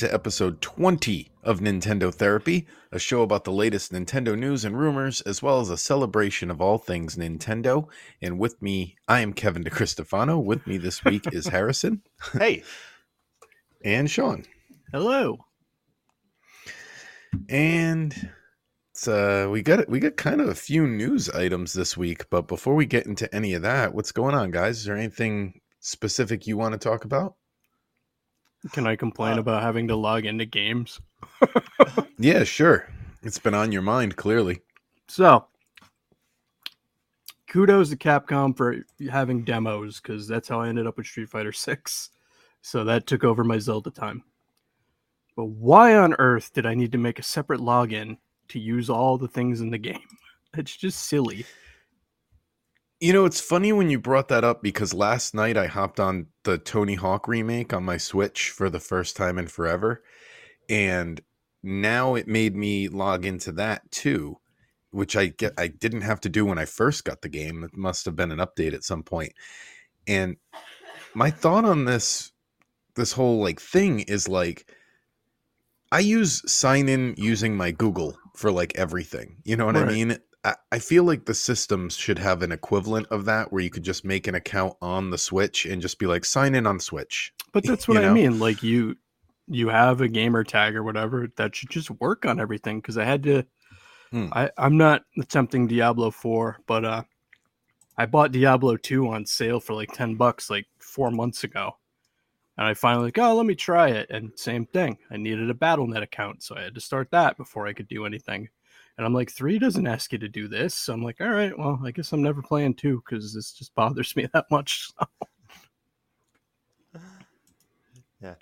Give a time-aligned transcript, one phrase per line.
[0.00, 4.38] Hello, and welcome to episode 20 of Nintendo Therapy, a show about the latest Nintendo
[4.38, 7.88] news and rumors, as well as a celebration of all things Nintendo.
[8.22, 10.40] And with me, I am Kevin DeCristofano.
[10.44, 12.62] With me this week is Harrison Hey,
[13.84, 14.44] and Sean.
[14.92, 15.38] Hello.
[17.48, 18.30] And
[18.92, 22.46] it's, uh, we got we got kind of a few news items this week, but
[22.46, 24.78] before we get into any of that, what's going on, guys?
[24.78, 27.37] Is there anything specific you want to talk about?
[28.72, 31.00] Can I complain Uh, about having to log into games?
[32.20, 32.88] Yeah, sure.
[33.22, 34.60] It's been on your mind, clearly.
[35.06, 35.46] So,
[37.48, 41.52] kudos to Capcom for having demos because that's how I ended up with Street Fighter
[41.52, 42.10] 6.
[42.60, 44.24] So that took over my Zelda time.
[45.36, 48.18] But why on earth did I need to make a separate login
[48.48, 50.02] to use all the things in the game?
[50.56, 51.44] It's just silly.
[53.00, 56.26] You know, it's funny when you brought that up because last night I hopped on
[56.42, 60.02] the Tony Hawk remake on my Switch for the first time in forever.
[60.68, 61.20] And
[61.62, 64.38] now it made me log into that too,
[64.90, 67.62] which I get I didn't have to do when I first got the game.
[67.62, 69.32] It must have been an update at some point.
[70.08, 70.36] And
[71.14, 72.32] my thought on this
[72.96, 74.72] this whole like thing is like
[75.92, 79.36] I use sign in using my Google for like everything.
[79.44, 80.18] You know what I mean?
[80.44, 84.04] I, feel like the systems should have an equivalent of that where you could just
[84.04, 87.34] make an account on the Switch and just be like sign in on Switch.
[87.52, 88.38] But that's You what I mean.
[88.38, 88.96] Like you
[89.48, 93.04] you have a gamer tag or whatever that should just work on everything because I
[93.04, 93.44] had to
[94.10, 94.28] Hmm.
[94.32, 97.02] I, I'm not attempting Diablo 4, but uh
[97.96, 101.72] I bought Diablo 2 on sale for like 10 bucks like four months ago.
[102.56, 104.08] And I finally like, oh let me try it.
[104.10, 104.98] And same thing.
[105.10, 108.06] I needed a Battle.net account, so I had to start that before I could do
[108.06, 108.48] anything.
[108.98, 110.74] And I'm like, three doesn't ask you to do this.
[110.74, 113.72] So I'm like, all right, well, I guess I'm never playing two because this just
[113.76, 114.90] bothers me that much.
[118.20, 118.34] Yeah.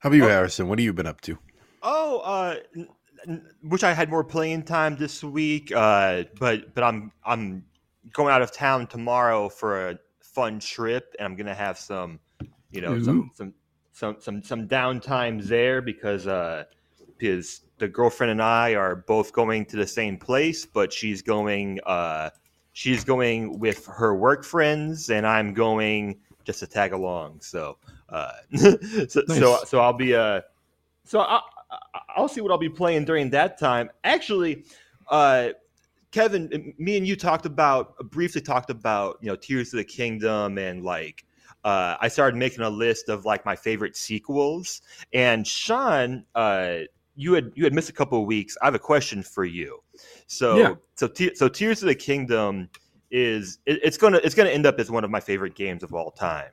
[0.00, 0.28] How about you, Oh.
[0.28, 0.68] Harrison?
[0.68, 1.38] What have you been up to?
[1.86, 2.88] oh, uh, n-
[3.28, 5.70] n- wish I had more playing time this week.
[5.70, 7.64] Uh, but but I'm I'm
[8.12, 12.18] going out of town tomorrow for a fun trip, and I'm gonna have some,
[12.72, 13.30] you know, some Ooh.
[13.34, 13.54] some
[13.92, 16.64] some some some downtime there because uh
[17.24, 21.80] because the girlfriend and I are both going to the same place, but she's going
[21.86, 22.28] uh
[22.74, 27.40] she's going with her work friends, and I'm going just to tag along.
[27.40, 27.78] So
[28.10, 29.68] uh so so Nice.
[29.70, 30.42] so I'll be uh
[31.04, 31.40] so I,
[31.70, 33.88] I I'll see what I'll be playing during that time.
[34.04, 34.64] Actually,
[35.08, 35.50] uh
[36.10, 40.58] Kevin, me and you talked about briefly talked about you know Tears of the Kingdom
[40.58, 41.24] and like
[41.64, 44.82] uh, I started making a list of like my favorite sequels.
[45.14, 46.80] And Sean, uh,
[47.16, 48.56] you had you had missed a couple of weeks.
[48.62, 49.82] I have a question for you.
[50.26, 50.74] So Yeah.
[50.96, 52.68] so Te- so Tears of the Kingdom
[53.10, 55.94] is it, it's gonna it's gonna end up as one of my favorite games of
[55.94, 56.50] all time.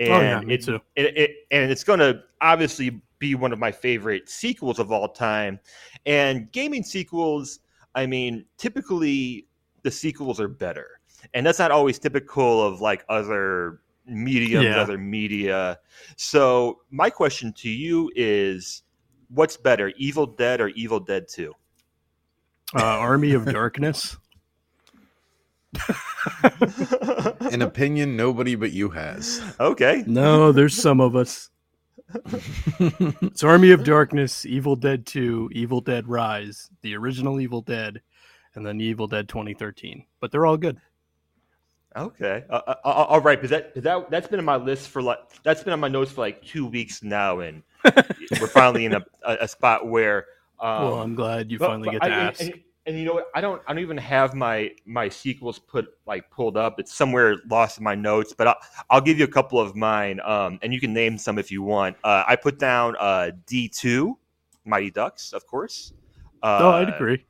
[0.00, 0.80] Oh, and Oh, yeah, me it, too.
[0.96, 5.58] It, it, and it's gonna obviously be one of my favorite sequels of all time.
[6.06, 7.60] And gaming sequels,
[7.94, 9.46] I mean, typically
[9.82, 11.00] the sequels are better.
[11.32, 14.76] And that's not always typical of like other mediums, Yeah.
[14.76, 15.78] other media.
[16.16, 18.82] So my question to you is
[19.34, 21.52] what's better, Evil Dead or Evil Dead 2?
[22.76, 24.16] Uh, Army of Darkness.
[27.40, 29.42] An opinion nobody but you has.
[29.60, 30.04] okay.
[30.06, 31.50] No, there's some of us.
[32.78, 38.00] It's Army of Darkness, Evil Dead 2, Evil Dead Rise, the original Evil Dead,
[38.54, 40.04] and then Evil Dead 2013.
[40.20, 40.78] But they're all good.
[41.96, 42.44] Okay.
[42.50, 45.00] Uh, uh, uh, all right, because that, 'cause that that's been on my list for
[45.00, 47.62] like that's been on my notes for like two weeks now, and
[48.40, 50.26] we're finally in a, a, spot where.
[50.60, 52.40] Um, well, I'm glad you but- finally but get to I- ask.
[52.40, 52.54] And,
[52.86, 53.28] and you know what?
[53.34, 53.62] I don't.
[53.66, 56.78] I don't even have my my sequels put like pulled up.
[56.78, 58.34] It's somewhere lost in my notes.
[58.36, 58.56] But I'll,
[58.90, 61.62] I'll give you a couple of mine, um, and you can name some if you
[61.62, 61.96] want.
[62.04, 64.18] Uh, I put down uh, D two,
[64.66, 65.94] Mighty Ducks, of course.
[66.42, 67.24] Uh, oh, I'd agree.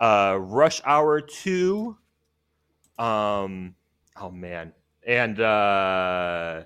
[0.00, 1.96] uh, Rush Hour Two.
[2.98, 3.74] Um,
[4.20, 4.74] oh man,
[5.06, 6.64] and uh,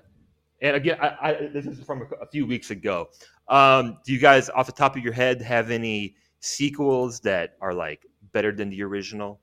[0.65, 3.09] and again, I, I this is from a, a few weeks ago.
[3.47, 7.73] Um, do you guys, off the top of your head, have any sequels that are
[7.73, 9.39] like better than the original?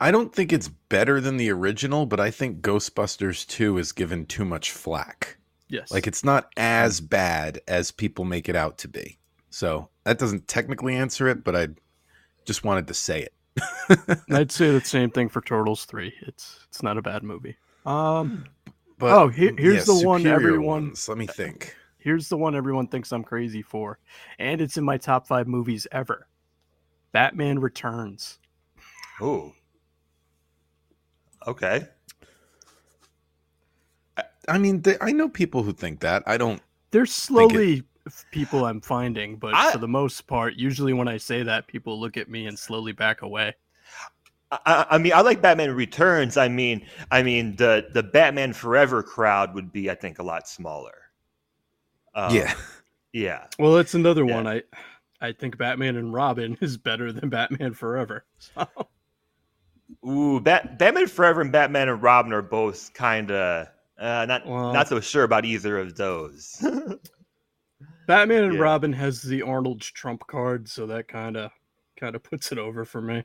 [0.00, 4.26] I don't think it's better than the original, but I think Ghostbusters 2 is given
[4.26, 5.38] too much flack.
[5.68, 5.92] Yes.
[5.92, 9.20] Like it's not as bad as people make it out to be.
[9.50, 11.68] So that doesn't technically answer it, but I
[12.44, 13.32] just wanted to say it.
[14.32, 16.12] I'd say the same thing for Turtles 3.
[16.22, 17.56] It's it's not a bad movie.
[17.86, 18.46] Um
[19.02, 21.74] But Oh, here- here's the one everyone- ones, Let me think.
[21.98, 23.98] here's the one everyone thinks I'm crazy for,
[24.38, 26.28] and it's in my top 5 movies ever.
[27.10, 28.38] Batman Returns.
[29.20, 29.52] Ooh.
[31.48, 31.88] Okay.
[34.48, 36.22] I mean, th- I know people who think that.
[36.24, 36.62] I don't.
[36.92, 41.16] There's slowly f- people I'm finding, but I- for the most part, usually when I
[41.16, 43.54] say that, people look at me and slowly back away.
[44.66, 46.36] I, I mean, I like Batman Returns.
[46.36, 50.46] I mean, I mean the the Batman Forever crowd would be, I think, a lot
[50.48, 50.92] smaller.
[52.14, 52.52] Um, yeah.
[53.12, 53.46] yeah.
[53.58, 54.34] Well, it's another Yeah.
[54.34, 54.46] one.
[54.46, 54.62] I
[55.20, 58.24] I think Batman and Robin is better than Batman Forever.
[58.54, 58.66] So,
[60.08, 63.68] Ooh, Bat- Batman Forever and Batman and Robin are both kind of
[63.98, 66.56] uh, not Well- not so sure about either of those.
[68.06, 68.60] Batman and Yeah.
[68.60, 71.50] Robin has the Arnold trump card, so that kind of
[71.98, 73.24] kind of puts it over for me.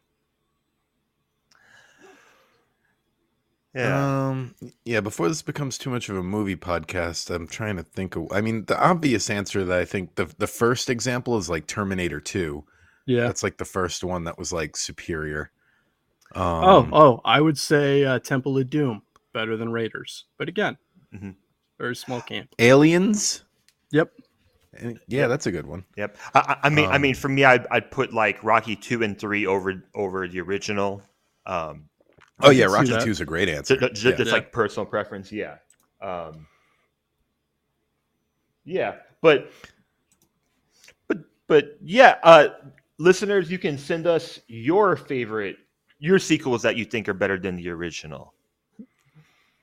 [3.77, 4.27] Yeah.
[4.29, 4.55] Um.
[4.85, 5.01] Yeah.
[5.01, 8.27] Before this becomes too much of a movie podcast, I'm trying to think of.
[8.31, 12.19] I mean, the obvious answer that I think the the first example is like Terminator
[12.19, 12.65] Two.
[13.05, 13.21] Yeah.
[13.21, 15.51] That's like the first one that was like superior.
[16.35, 19.01] Um, oh, oh, I would say uh, Temple of Doom
[19.33, 20.77] better than Raiders, but again,
[21.15, 21.35] Mhm.
[21.77, 22.49] very small camp.
[22.59, 23.45] Aliens.
[23.91, 24.11] Yep.
[24.77, 25.85] Eh, Yeah, that's a good one.
[25.95, 26.17] Yep.
[26.35, 29.03] I, I I mean, I Um, mean, for me, I'd, I'd put like Rocky two
[29.03, 31.01] and three over over the original.
[31.45, 31.85] Um,
[32.41, 33.05] Oh yeah, can see Rocky.
[33.05, 33.75] Two is a great answer.
[33.77, 34.15] just, Yeah.
[34.15, 35.57] just like personal preference, yeah.
[36.01, 36.45] Um,
[38.65, 39.51] yeah, but
[41.07, 41.17] but
[41.47, 42.49] but yeah, uh,
[42.99, 45.57] listeners, you can send us your favorite
[45.99, 48.33] your sequels that you think are better than the original.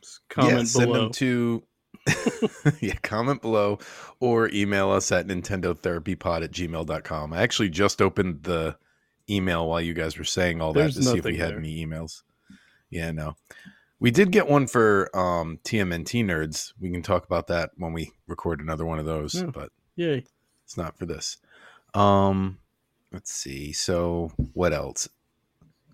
[0.03, 1.03] Just Comment yeah, send below.
[1.05, 1.63] them to
[2.81, 3.79] yeah, comment below
[4.21, 7.33] or email us at nintendotherapypod at gmail.com.
[7.33, 8.77] I actually just opened the
[9.31, 11.59] email while you guys were saying all that to see if we nothing had there.
[11.59, 12.23] any emails.
[12.95, 13.35] Yeah, no.
[13.99, 16.73] We did get one for um TMNT nerds.
[16.81, 19.47] We can talk about that when we record another one of those, Yeah.
[19.53, 20.25] but Yay.
[20.65, 21.39] it's not for this.
[21.93, 22.59] Um
[23.13, 23.73] let's see.
[23.73, 25.09] So what else?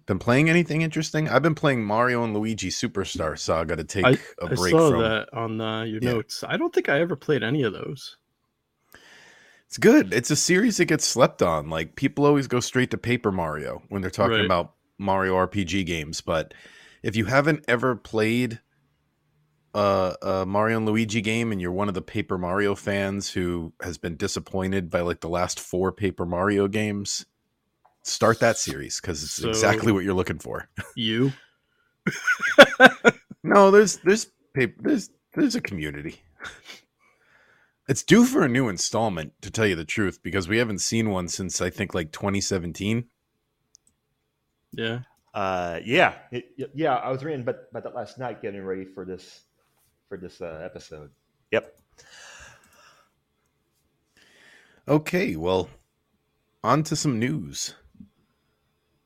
[0.06, 1.28] Been playing anything interesting?
[1.28, 4.10] I've been playing Mario and Luigi Superstar Saga to take I,
[4.42, 6.12] a I break saw from that on uh, your Yeah.
[6.14, 6.42] notes.
[6.46, 8.16] I don't think I ever played any of those.
[9.68, 10.12] It's good.
[10.12, 11.70] It's a series that gets slept on.
[11.70, 14.44] Like people always go straight to Paper Mario when they're talking Right.
[14.44, 16.52] about Mario RPG games, but
[17.02, 18.60] if you haven't ever played
[19.74, 23.72] a, a Mario and Luigi game and you're one of the Paper Mario fans who
[23.82, 27.24] has been disappointed by like the last four Paper Mario games,
[28.02, 30.68] start that series because it's So- exactly what you're looking for.
[30.96, 31.32] You?
[33.42, 36.20] No, there's there's paper there's there's a community.
[37.88, 41.08] It's due for a new installment, to tell you the truth, because we haven't seen
[41.10, 43.06] one since I think like 2017.
[44.72, 45.00] Yeah.
[45.32, 46.96] Uh, yeah, It- yeah.
[46.96, 49.42] I was reading but about that last night, getting ready for this
[50.08, 51.10] for this uh, episode.
[51.52, 51.76] Yep.
[54.88, 55.70] Okay, well,
[56.64, 57.74] on to some news.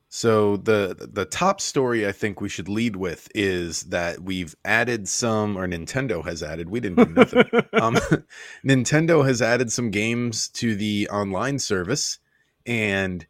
[0.09, 5.09] So the the top story I think we should lead with is that we've added
[5.09, 6.69] some, or Nintendo has added.
[6.69, 7.43] We didn't do nothing.
[7.73, 7.95] um,
[8.65, 12.17] Nintendo has added some games to the online service,
[12.65, 13.27] and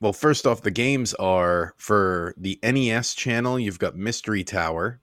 [0.00, 3.58] well, first off, the games are for the NES channel.
[3.58, 5.00] You've got Mystery Tower.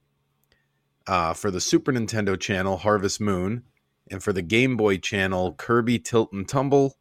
[1.05, 3.63] Uh, for the Super Nintendo channel, Harvest Moon,
[4.11, 6.97] and for the Game Boy channel, Kirby Tilt and Tumble,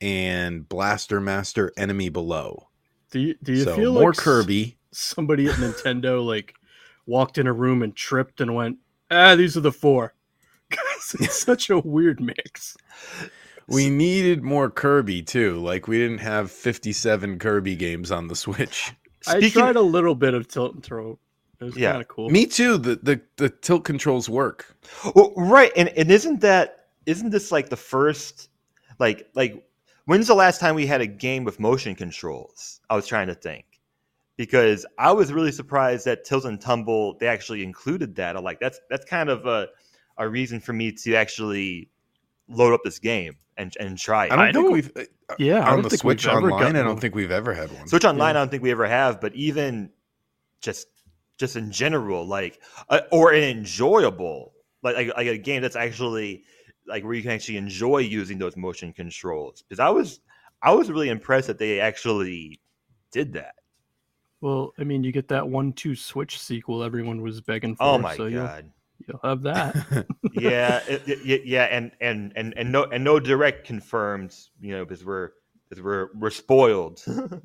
[0.00, 2.68] and Blaster Master Enemy Below.
[3.12, 4.76] do you, do you so feel more like Kirby.
[4.90, 6.54] somebody at Nintendo like
[7.06, 10.14] walked in a room and tripped and went, "Ah, these are the four.
[11.20, 12.76] it's such a weird mix.
[13.68, 15.58] We needed more Kirby too.
[15.60, 18.92] Like we didn't have 57 Kirby games on the Switch.
[19.26, 21.18] I Speaking- tried a little bit of tilt and throw.
[21.60, 21.90] It was Yeah.
[21.92, 22.30] kind of cool.
[22.30, 22.78] Me too.
[22.78, 24.76] The, the the tilt controls work.
[25.14, 28.48] Well, right, and and isn't that isn't this like the first
[28.98, 29.66] like like
[30.06, 32.80] when's the last time we had a game with motion controls?
[32.88, 33.64] I was trying to think
[34.36, 38.36] because I was really surprised that Tilt and Tumble they actually included that.
[38.36, 39.66] I'm like that's that's kind of a
[40.16, 41.90] a reason for me to actually
[42.48, 44.32] load up this game and and try it.
[44.32, 46.52] I don't I think we've uh, yeah, I on don't the think Switch we've ever
[46.52, 46.76] online.
[46.76, 47.86] I don't think we've ever had one.
[47.88, 48.40] Switch Online, Yeah.
[48.40, 49.90] I don't think we ever have, but even
[50.62, 50.86] just
[51.38, 56.44] just in general, like uh, or an enjoyable like, like like a game that's actually
[56.86, 59.62] like where you can actually enjoy using those motion controls.
[59.62, 60.20] Because I was
[60.62, 62.60] I was really impressed that they actually
[63.12, 63.54] did that.
[64.40, 67.82] Well, I mean, you get that one-two switch sequel everyone was begging for.
[67.82, 68.70] Oh my so You'll, god!
[69.06, 70.06] You'll have that.
[70.32, 74.72] yeah, it, it- it- yeah, and and and and no and no direct confirmed, you
[74.76, 75.30] know, because we're
[75.68, 77.02] because we're we're spoiled.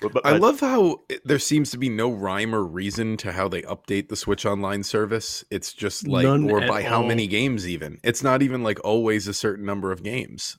[0.00, 3.32] But- but- I love how it- there seems to be no rhyme or reason to
[3.32, 5.44] how they update the Switch Online service.
[5.50, 7.98] It's just like, or at by how many games, even.
[8.04, 10.56] It's not even like always a certain number of games.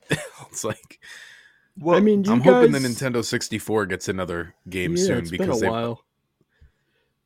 [0.52, 1.00] it's like,
[1.80, 5.32] well, I mean, I'm guys, hoping the Nintendo 64 gets another game yeah, soon it's
[5.32, 6.04] because been they, a while.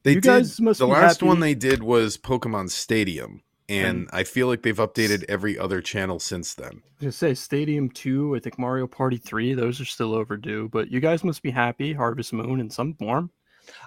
[0.06, 0.24] They You did.
[0.30, 4.62] guys must The be last one they did was Pokemon Stadium, and I feel like
[4.62, 6.68] they've updated every other channel since then.
[6.72, 10.70] I was gonna say Stadium Two, I think Mario Party Three, those are still overdue.
[10.72, 11.92] But you guys must be happy.
[11.92, 13.32] Harvest Moon in some form.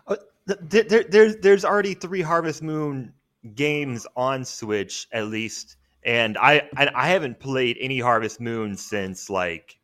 [0.06, 3.12] Uh, there, there, there's there's already three Harvest Moon
[3.54, 9.30] games on Switch at least, and I I, I haven't played any Harvest Moon since
[9.30, 9.78] like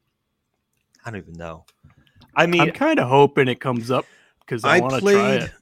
[1.04, 1.64] I don't even know.
[2.34, 4.06] I mean, I'm kind of hoping it comes up
[4.40, 5.52] because I, I want to try played it.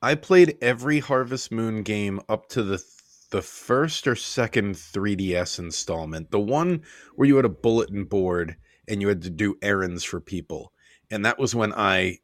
[0.00, 2.82] I played every Harvest Moon game up to the
[3.30, 6.30] the first or second 3DS installment.
[6.30, 6.82] The one
[7.14, 8.56] where you had a bulletin board
[8.88, 10.72] and you had to do errands for people.
[11.10, 12.18] And that was when I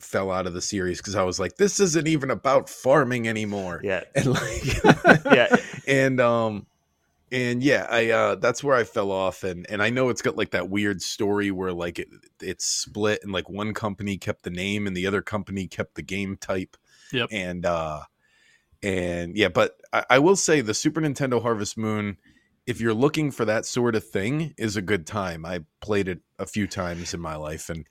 [0.00, 3.80] fell out of the series because I was like, this isn't even about farming anymore.
[3.84, 5.56] yeah, And like Yeah.
[5.86, 6.66] And um
[7.30, 10.36] and yeah, I uh that's where I fell off and and I know it's got
[10.36, 12.08] like that weird story where like it
[12.40, 16.02] it's split and like one company kept the name and the other company kept the
[16.02, 16.76] game type.
[17.12, 17.28] Yep.
[17.32, 18.00] And uh
[18.82, 22.18] and yeah, but I, I will say the Super Nintendo Harvest Moon,
[22.66, 25.44] if you're looking for that sort of thing, is a good time.
[25.44, 27.88] I played it a few times in my life, and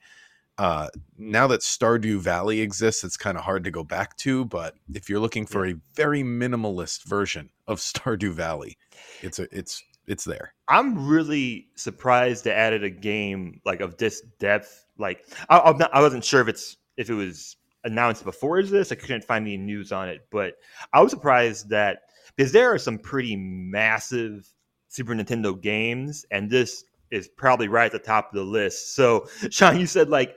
[0.58, 4.46] uh, now that Stardew Valley exists, it's kind of hard to go back to.
[4.46, 8.78] But if you're looking for a very minimalist version of Stardew Valley,
[9.22, 10.54] it's a it's it's there.
[10.68, 14.86] I'm really surprised they added a game like of this depth.
[14.98, 18.92] Like I, I'm not, I wasn't sure if it's if it was announced before this.
[18.92, 20.56] I couldn't find any news on it, but
[20.92, 22.00] I was surprised that
[22.36, 24.52] because there are some pretty massive
[24.90, 28.96] Super Nintendo games, and this is probably right at the top of the list.
[28.96, 30.36] So, Sean, you said like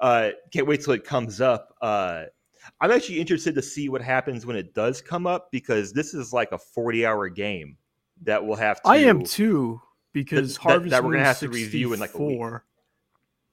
[0.00, 1.74] uh, can't wait till it comes up.
[1.80, 2.24] Uh,
[2.80, 6.32] I'm actually interested to see what happens when it does come up because this is
[6.32, 7.76] like a 40 hour game
[8.22, 8.88] that we'll have to.
[8.88, 9.80] I am too
[10.12, 12.40] because that- Harvest that we're gonna have to review in, like, a week.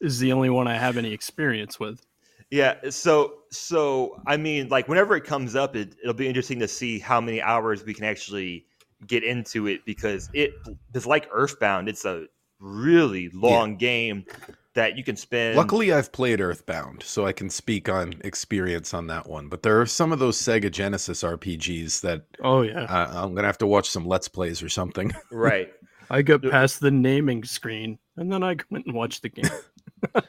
[0.02, 2.06] is the only one I have any experience with.
[2.50, 6.68] Yeah, so so I mean, like whenever it comes up, it, it'll be interesting to
[6.68, 8.66] see how many hours we can actually
[9.06, 10.52] get into it because it
[10.94, 11.90] is like Earthbound.
[11.90, 12.26] It's a
[12.60, 14.26] really long game
[14.74, 15.58] that you can spend.
[15.58, 19.50] Luckily, I've played Earthbound, so I can speak on experience on that one.
[19.50, 23.48] But there are some of those Sega Genesis RPGs that Oh yeah, uh, I'm gonna
[23.48, 25.12] have to watch some Let's Plays or something.
[25.32, 25.70] right?
[26.10, 29.52] I got past the naming screen and then I went and watched the game.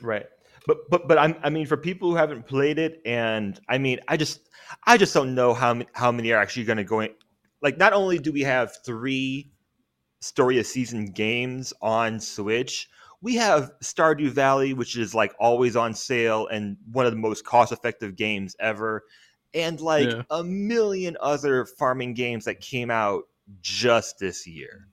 [0.00, 0.26] Right.
[0.66, 4.00] But but but I'm, I mean, for people who haven't played it, and I mean,
[4.08, 4.48] I just
[4.84, 7.10] I just don't know how many, how many are actually going to go in.
[7.60, 9.50] Like, not only do we have three
[10.20, 12.88] story of season games on Switch,
[13.20, 17.44] we have Stardew Valley, which is like always on sale and one of the most
[17.44, 19.04] cost effective games ever,
[19.52, 20.22] and like Yeah.
[20.30, 23.24] a million other farming games that came out
[23.60, 24.88] just this year.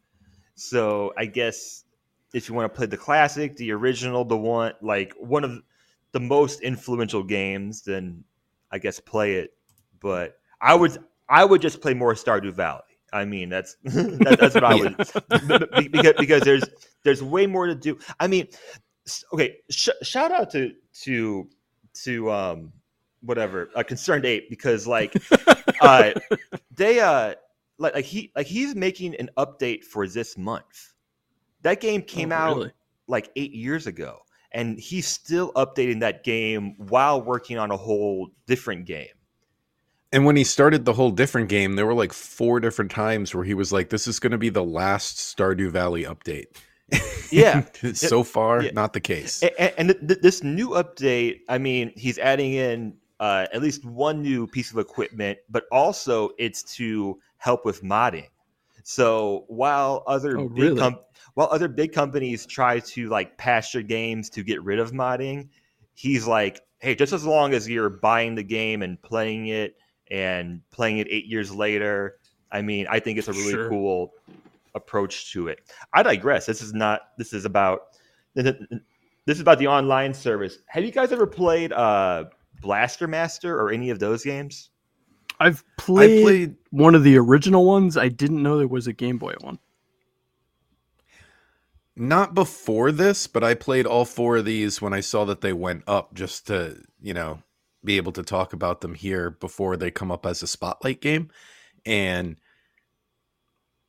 [0.56, 1.86] So I guess
[2.34, 5.62] if you want to play the classic, the original, the one like one of
[6.12, 8.24] the most influential games, then
[8.72, 9.54] I guess play it.
[10.00, 10.98] But I would
[11.30, 12.82] I would just play more Stardew Valley.
[13.14, 16.64] I mean, that's that, that's what I would because because there's
[17.04, 17.98] there's way more to do.
[18.20, 18.48] I mean,
[19.34, 20.74] okay, sh- shout out to
[21.04, 21.50] to
[22.04, 22.72] to um
[23.22, 25.16] whatever a ConcernedApe because like
[25.82, 26.12] uh
[26.74, 27.36] they uh
[27.78, 30.91] like like he like he's making an update for this month.
[31.64, 32.72] That game came Oh, out really?
[33.08, 34.20] like eight years ago,
[34.52, 39.08] and he's still updating that game while working on a whole different game.
[40.14, 43.46] And when he started the whole different game, there were like four different times where
[43.46, 46.46] he was like, "This is going to be the last Stardew Valley update."
[47.32, 47.64] Yeah.
[47.94, 48.72] so far, Yeah.
[48.74, 49.42] not the case.
[49.58, 53.86] And, and th- th- this new update, I mean, he's adding in uh, at least
[53.86, 58.28] one new piece of equipment, but also it's to help with modding.
[58.84, 60.80] So while other Oh, big really?
[60.82, 61.00] com-
[61.34, 65.50] while other big companies try to like pasture games to get rid of modding,
[65.94, 69.76] he's like, hey, just as long as you're buying the game and playing it
[70.10, 72.18] and playing it eight years later,
[72.52, 73.70] I mean, I think it's a really Sure.
[73.70, 74.14] cool
[74.76, 75.60] approach to it.
[75.94, 76.46] I digress.
[76.46, 77.02] This is not.
[77.18, 77.82] This is about.
[78.34, 80.58] This is about the online service.
[80.66, 82.26] Have you guys ever played uh,
[82.62, 84.72] Blaster Master or any of those games?
[85.40, 87.98] I've I played, played one of the original ones.
[87.98, 89.60] I didn't know there was a Game Boy one.
[91.96, 95.54] Not before this, but I played all four of these when I saw that they
[95.54, 97.40] went up, just to you know
[97.84, 101.30] be able to talk about them here before they come up as a spotlight game.
[101.86, 102.38] And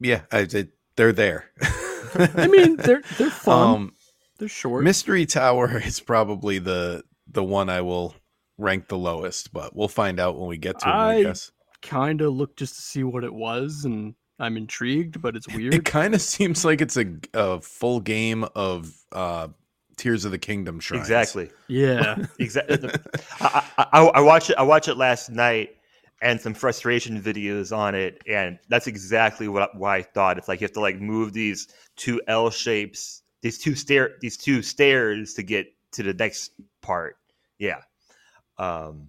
[0.01, 1.51] yeah, I, they, they're there.
[2.15, 3.75] I mean, they're they're fun.
[3.75, 3.93] um,
[4.39, 4.85] they're short.
[4.85, 8.15] Mystery Tower is probably the the one I will
[8.59, 10.93] rank the lowest, but we'll find out when we get to it.
[10.93, 15.23] I, I- guess kind of looked just to see what it was, and I'm intrigued,
[15.23, 15.73] but it's weird.
[15.73, 19.49] it kind of seems like it's a, a full game of uh,
[19.97, 21.03] Tears of the Kingdom shrines.
[21.03, 21.51] Exactly.
[21.69, 22.91] yeah, Exactly.
[23.41, 24.57] I, I, I, I watched it.
[24.59, 25.77] I watched it last night,
[26.21, 30.39] and some frustration videos on it, and that's exactly what why I thought.
[30.39, 34.37] It's like you have to like move these two L shapes, these two stair, these
[34.37, 37.17] two stairs to get to the next part.
[37.59, 37.81] Yeah,
[38.59, 39.09] um,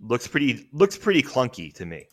[0.00, 2.06] looks pretty looks pretty clunky to me.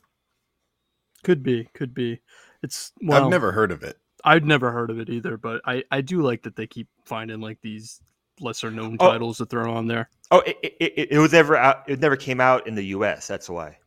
[1.23, 2.19] Could be, could be.
[2.63, 3.97] It's well, I've never heard of it.
[4.23, 7.41] I'd never heard of it either, but I I do like that they keep finding
[7.41, 8.01] like these
[8.39, 9.09] lesser known Oh.
[9.11, 10.09] titles to throw on there.
[10.31, 11.83] Oh, it, it, it, it was never out.
[11.89, 13.27] It never came out in the U.S.
[13.27, 13.77] That's why.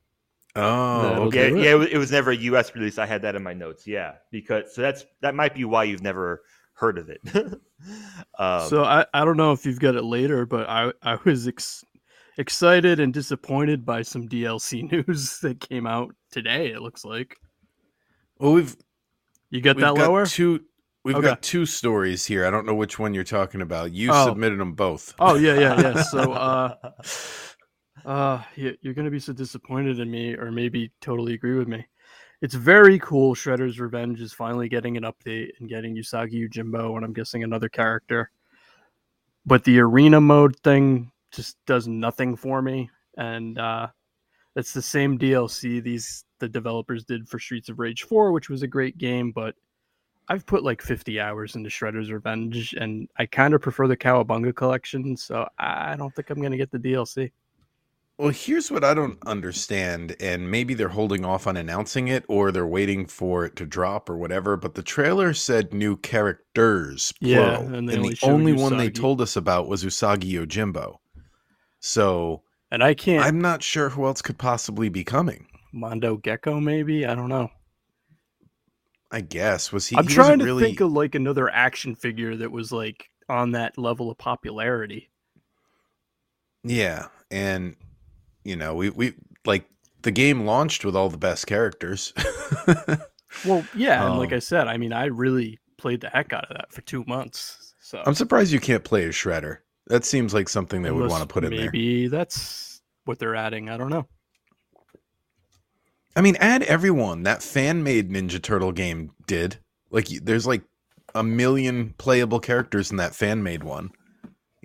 [0.56, 1.50] Oh, That'll okay.
[1.50, 1.62] Yeah, it.
[1.64, 2.74] yeah, it was, it was never a U.S.
[2.74, 2.98] release.
[2.98, 3.86] I had that in my notes.
[3.86, 6.42] Yeah, because so that's that might be why you've never
[6.74, 7.20] heard of it.
[8.38, 11.48] um, so I, I don't know if you've got it later, but I I was
[11.48, 11.84] ex-
[12.38, 16.68] excited and disappointed by some DLC news that came out today.
[16.72, 17.36] It looks like
[18.38, 18.76] Well, we've
[19.50, 20.26] you get we've that got lower.
[20.26, 20.64] two.
[21.04, 21.26] We've Okay.
[21.28, 22.46] got two stories here.
[22.46, 23.92] I don't know which one you're talking about.
[23.92, 24.26] You Oh.
[24.28, 25.14] submitted them both.
[25.18, 26.02] Oh yeah, yeah, yeah.
[26.02, 26.74] So uh,
[28.04, 31.86] uh, you- you're gonna be so disappointed in me, or maybe totally agree with me.
[32.40, 33.34] It's very cool.
[33.34, 37.68] Shredder's Revenge is finally getting an update and getting Usagi Yojimbo, and I'm guessing another
[37.68, 38.30] character.
[39.46, 43.88] But the arena mode thing just does nothing for me, and uh,
[44.56, 48.62] it's the same DLC these the developers did for Streets of Rage 4, which was
[48.62, 49.54] a great game, but
[50.28, 54.54] I've put like 50 hours into Shredder's Revenge, and I kind of prefer the Cowabunga
[54.54, 57.30] collection, so I don't think I'm gonna get the DLC.
[58.16, 62.52] Well, here's what I don't understand, and maybe they're holding off on announcing it or
[62.52, 64.56] they're waiting for it to drop or whatever.
[64.56, 69.34] But the trailer said new characters, Yeah, and and the only one they told us
[69.34, 70.98] about was Usagi Yojimbo.
[71.84, 73.22] So And I can't.
[73.22, 75.46] I'm not sure who else could possibly be coming.
[75.70, 77.50] Mondo Gecko, maybe I don't know.
[79.10, 79.96] I guess was he?
[79.96, 83.52] I'm he trying to really, think of like another action figure that was like on
[83.52, 85.10] that level of popularity.
[86.62, 87.76] Yeah, and
[88.44, 89.12] you know we we
[89.44, 89.66] like
[90.02, 92.14] the game launched with all the best characters.
[93.44, 96.44] Well, yeah, and like Um, I said, I mean, I really played the heck out
[96.50, 97.74] of that for two months.
[97.80, 99.58] So I'm surprised you can't play as Shredder.
[99.88, 101.66] That seems like something they would want to put in there.
[101.66, 103.68] Maybe that's what they're adding.
[103.68, 104.06] I don't know.
[106.16, 107.24] I mean, add everyone.
[107.24, 109.58] That fan made Ninja Turtle game did.
[109.90, 110.62] Like, there's like
[111.14, 113.90] a million playable characters in that fan made one.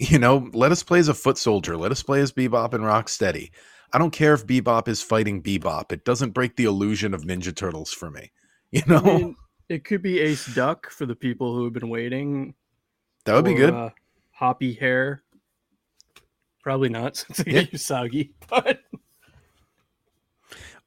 [0.02, 1.76] You know, let us play as a foot soldier.
[1.76, 3.52] Let us play as Bebop and Rocksteady.
[3.92, 5.92] I don't care if Bebop is fighting Bebop.
[5.92, 8.32] It doesn't break the illusion of Ninja Turtles for me.
[8.72, 9.36] You know, I mean,
[9.68, 12.54] it could be Ace Duck for the people who have been waiting.
[13.26, 13.74] that would be good.
[13.74, 13.90] Uh,
[14.40, 15.22] Hoppy Hair.
[16.64, 17.64] Probably not since they Yeah.
[17.64, 18.80] got Usagi, but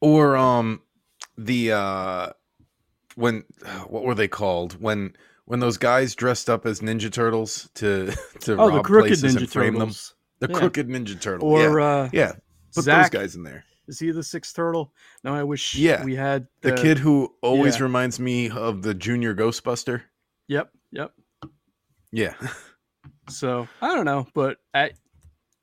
[0.01, 0.81] or um,
[1.37, 2.29] the uh,
[3.15, 3.43] when
[3.87, 8.07] what were they called when when those guys dressed up as Ninja Turtles to
[8.41, 9.91] to oh, the rob Crooked places Ninja and frame them.
[10.39, 10.59] The Yeah.
[10.59, 11.47] crooked Ninja Turtle.
[11.47, 11.85] Or yeah.
[11.85, 12.31] uh, yeah.
[12.73, 13.63] Put Zach, those guys in there.
[13.87, 14.91] Is he the sixth turtle?
[15.23, 17.83] No, I wish Yeah, we had The, the, kid who always yeah.
[17.83, 20.01] reminds me of the junior Ghostbuster.
[20.47, 21.13] Yep, yep.
[22.11, 22.33] Yeah.
[23.29, 24.91] So I don't know, but I,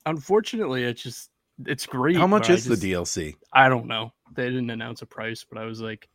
[0.07, 1.31] unfortunately, it's just
[1.66, 2.16] it's great.
[2.16, 3.35] How much is just- the DLC?
[3.53, 4.12] I don't know.
[4.35, 6.09] They didn't announce a price, but I was like,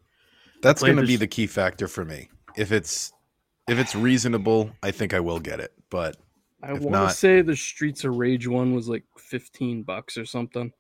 [0.62, 2.30] That's going to be the key factor for me.
[2.56, 3.12] If it's
[3.68, 5.74] if it's reasonable, I think I will get it.
[5.90, 6.18] But
[6.64, 10.26] I want not- to say the Streets of Rage one was like fifteen bucks or
[10.26, 10.72] something.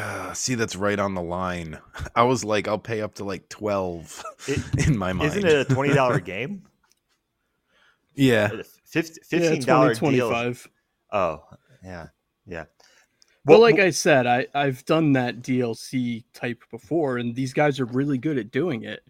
[0.00, 1.78] uh, see, that's right on the line.
[2.16, 5.30] I was like, I'll pay up to like twelve It- in my mind.
[5.36, 6.62] isn't it a twenty dollar game?
[8.14, 8.50] yeah.
[8.92, 10.28] Fif- Fifteen 20, dollar deal.
[10.28, 10.68] 25.
[11.12, 11.42] Oh,
[11.82, 12.08] yeah,
[12.46, 12.64] yeah.
[13.44, 17.80] Well, Well, like I said, I I've done that DLC type before, and these guys
[17.80, 19.02] are really good at doing it.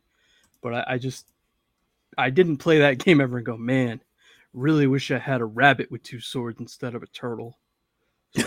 [0.62, 1.27] But I, I just
[2.16, 4.01] I didn't play that game ever and go, man,
[4.55, 7.59] really wish I had a rabbit with two swords instead of a turtle.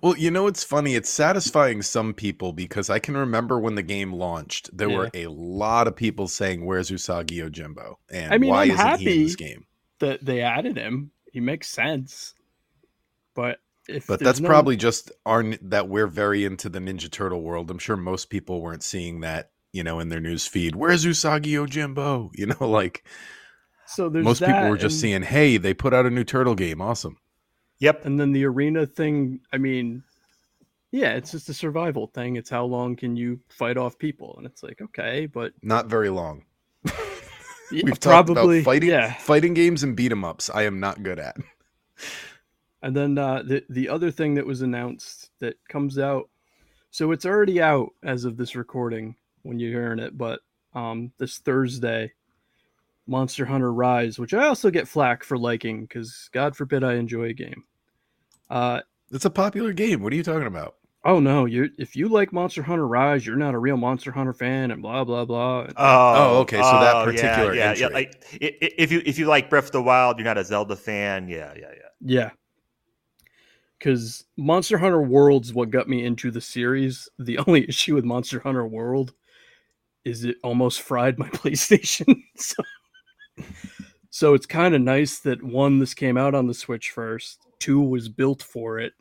[0.00, 0.94] well, you know it's funny.
[0.94, 5.26] It's satisfying some people because I can remember when the game launched, there were a
[5.26, 9.22] lot of people saying, "Where's Usagi Yojimbo?" and I mean, why I'm isn't he in
[9.24, 9.66] this happy game?
[9.98, 12.34] That they added him, he makes sense.
[13.34, 17.42] But if But that's no- probably just our that we're very into the Ninja Turtle
[17.42, 17.70] world.
[17.70, 20.76] I'm sure most people weren't seeing that, you know, in their news feed.
[20.76, 22.30] Where's Usagi Yojimbo?
[22.38, 23.04] You know, like
[23.86, 24.08] so.
[24.08, 26.80] There's most people were just and- seeing, "Hey, they put out a new turtle game.
[26.80, 27.16] Awesome."
[27.82, 28.04] Yep.
[28.06, 30.02] And then the arena thing, I mean,
[30.92, 32.36] yeah, it's just a survival thing.
[32.36, 34.34] It's how long can you fight off people?
[34.36, 36.44] And it's like, okay, but Not very long.
[37.70, 39.14] We've talked probably about fighting yeah.
[39.14, 40.50] fighting games and beat 'em ups.
[40.50, 41.36] I am not good at.
[42.82, 46.28] And then uh, the the other thing that was announced that comes out,
[46.90, 50.40] so it's already out as of this recording when you're hearing it, but
[50.74, 52.12] um, this Thursday,
[53.06, 57.26] Monster Hunter Rise, which I also get flack for liking because God forbid I enjoy
[57.26, 57.64] a game.
[58.52, 60.02] Uh, It's a popular game.
[60.02, 60.76] What are you talking about?
[61.04, 64.32] oh no, you if you like Monster Hunter Rise, you're not a real Monster Hunter
[64.32, 65.66] fan, and blah blah blah.
[65.76, 67.84] Oh, okay, so that oh, particular yeah, yeah, yeah.
[67.86, 67.94] entry.
[67.94, 70.44] Like i- i- if you if you like Breath of the Wild, you're not a
[70.44, 71.28] Zelda fan.
[71.28, 71.88] Yeah, yeah, yeah.
[72.00, 72.30] Yeah.
[73.78, 77.08] Because Monster Hunter World's what got me into the series.
[77.18, 79.12] The only issue with Monster Hunter World
[80.04, 82.22] is it almost fried my PlayStation.
[82.36, 82.62] so,
[84.10, 87.80] so it's kind of nice that one, this came out on the Switch first, two
[87.80, 88.92] was built for it.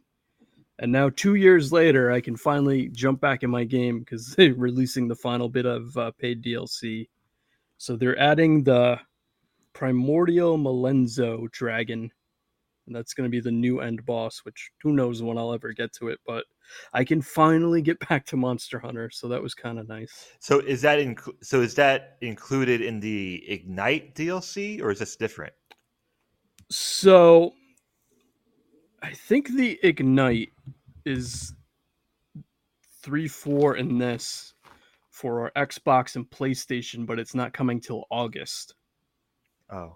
[0.80, 4.54] And now, two years later, I can finally jump back in my game because they're
[4.54, 7.08] releasing the final bit of uh, paid DLC.
[7.78, 9.00] So they're adding the
[9.74, 12.12] Primordial Malzeno dragon
[12.88, 15.72] and that's going to be the new end boss which who knows when i'll ever
[15.72, 16.44] get to it but
[16.94, 20.60] i can finally get back to monster hunter so that was kind of nice So
[20.60, 21.00] is that
[21.42, 25.54] so is that included in the Ignite DLC or is this different?
[26.70, 27.54] so
[29.02, 30.52] i think the ignite
[31.06, 31.54] is
[33.02, 34.54] 3 4 in this
[35.10, 38.76] for our xbox and playstation but it's not coming till august
[39.72, 39.96] Oh,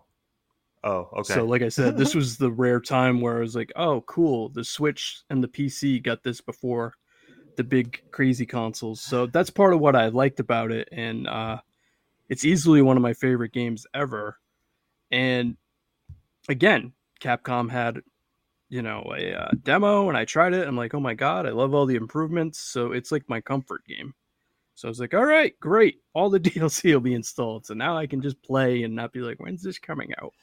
[0.84, 1.34] oh, okay.
[1.34, 4.50] So, like I said, this was the rare time where I was like, "Oh, cool!
[4.50, 6.94] The Switch and the PC got this before
[7.58, 11.58] the big crazy consoles." So that's part of what I liked about it, and uh,
[12.30, 14.38] it's easily one of my favorite games ever.
[15.12, 15.58] And
[16.48, 18.02] again, Capcom had,
[18.70, 20.68] you know, a uh, demo, and I tried it.
[20.68, 23.86] I'm like, "Oh my god, I love all the improvements!" So it's like my comfort
[23.88, 24.14] game.
[24.76, 26.02] So I was like, "All right, great!
[26.14, 29.22] All the DLC will be installed, so now I can just play and not be
[29.22, 30.34] like, when's this coming out?"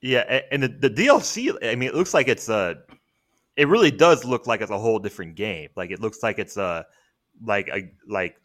[0.00, 1.56] yeah, and the, the DLC.
[1.62, 2.76] I mean, it looks like it's a.
[3.56, 5.70] It really does look like it's a whole different game.
[5.76, 6.84] Like it looks like it's a,
[7.44, 8.36] like a like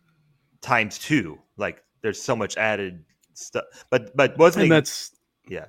[0.62, 1.38] times two.
[1.58, 3.66] Like there's so much added stuff.
[3.90, 5.12] But but wasn't and that's
[5.50, 5.66] yeah.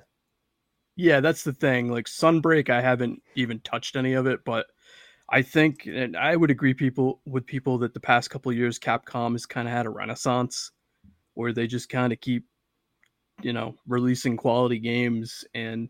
[0.95, 4.67] Yeah that's the thing like sunbreak i haven't even touched any of it but
[5.29, 8.79] i think and i would agree people with people that the past couple of years
[8.79, 10.71] capcom has kind of had a renaissance
[11.33, 12.45] where they just kind of keep
[13.41, 15.89] you know releasing quality games and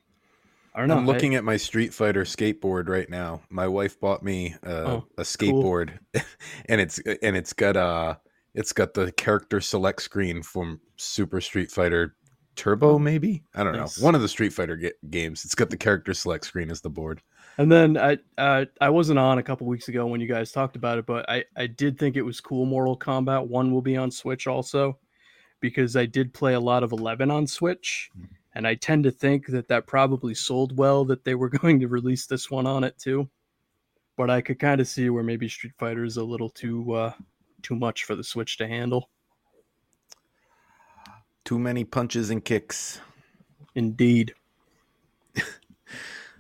[0.74, 3.42] i don't know I'm looking at my Street Fighter skateboard right now.
[3.50, 6.00] My wife bought me uh, Oh, a skateboard,
[6.66, 8.16] and it's and it's got uh
[8.56, 12.16] it's got the character select screen from Super Street Fighter
[12.56, 14.00] Turbo, maybe I don't Nice.
[14.00, 14.06] know.
[14.06, 15.44] One of the Street Fighter ga- games.
[15.46, 17.22] It's got the character select screen as the board.
[17.58, 20.76] And then I uh, I wasn't on a couple weeks ago when you guys talked
[20.76, 22.66] about it, but I, I did think it was cool.
[22.66, 24.98] Mortal Kombat One will be on Switch also,
[25.60, 28.10] because I did play a lot of Eleven on Switch,
[28.56, 31.88] and I tend to think that that probably sold well that they were going to
[31.88, 33.30] release this one on it too.
[34.18, 37.14] But I could kind of see where maybe Street Fighter is a little too uh,
[37.62, 39.10] too much for the Switch to handle.
[41.46, 43.02] Too many punches and kicks.
[43.76, 44.34] Indeed.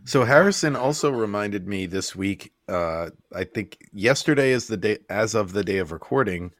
[0.05, 2.51] So Harrison also reminded me this week.
[2.67, 6.51] Uh, I think yesterday is the day, as of the day of recording,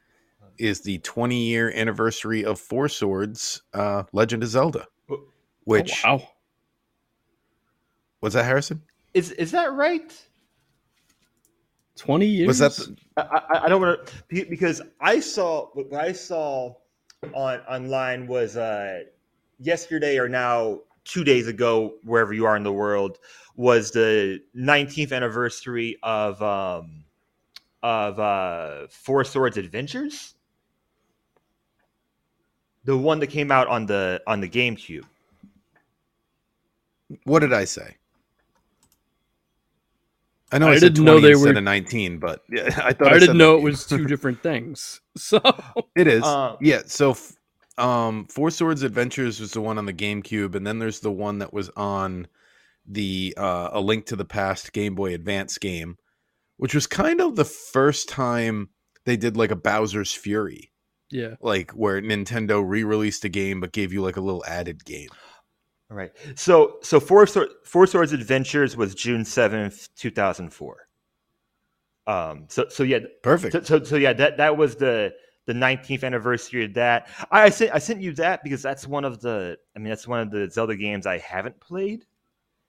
[0.56, 4.86] is the 20 year anniversary of Four Swords: uh, Legend of Zelda.
[5.10, 5.24] Oh,
[5.64, 6.28] Which oh, wow.
[8.22, 8.82] was that, Harrison?
[9.12, 10.12] Is is that right?
[11.96, 12.48] Twenty years.
[12.48, 16.74] Was that the, I, I, I don't want to because I saw what I saw
[17.34, 19.04] on online was uh,
[19.58, 23.18] yesterday or now two days ago, wherever you are in the world,
[23.56, 27.04] was the 19th anniversary of um,
[27.82, 30.34] of uh, Four Swords Adventures,
[32.84, 35.04] the one that came out on the on the GameCube.
[37.24, 37.96] what did I say?
[40.52, 42.92] I know I I, said didn't know they instead were- of 19, but yeah, I
[42.92, 45.00] thought I I, didn't said know it was two different things.
[45.16, 45.40] So
[45.96, 46.24] It is.
[46.24, 46.82] Uh, yeah.
[46.86, 47.32] So, f-
[47.78, 51.38] um, Four Swords Adventures was the one on the GameCube, and then there's the one
[51.38, 52.26] that was on
[52.86, 55.96] the uh, A Link to the Past Game Boy Advance game,
[56.56, 58.70] which was kind of the first time
[59.06, 60.72] they did like a Bowser's Fury,
[61.10, 65.08] yeah, like where Nintendo re-released a game but gave you like a little added game.
[65.94, 66.10] All right.
[66.34, 70.88] So so Four, Sword, Four Swords Adventures was June seventh, two thousand four.
[72.08, 72.46] Um.
[72.48, 72.98] So so yeah.
[73.22, 73.52] Perfect.
[73.52, 74.12] So, so so yeah.
[74.12, 75.14] That that was the
[75.46, 77.06] the nineteenth anniversary of that.
[77.30, 79.56] I, I sent I sent you that because that's one of the.
[79.76, 82.04] I mean, that's one of the Zelda games I haven't played.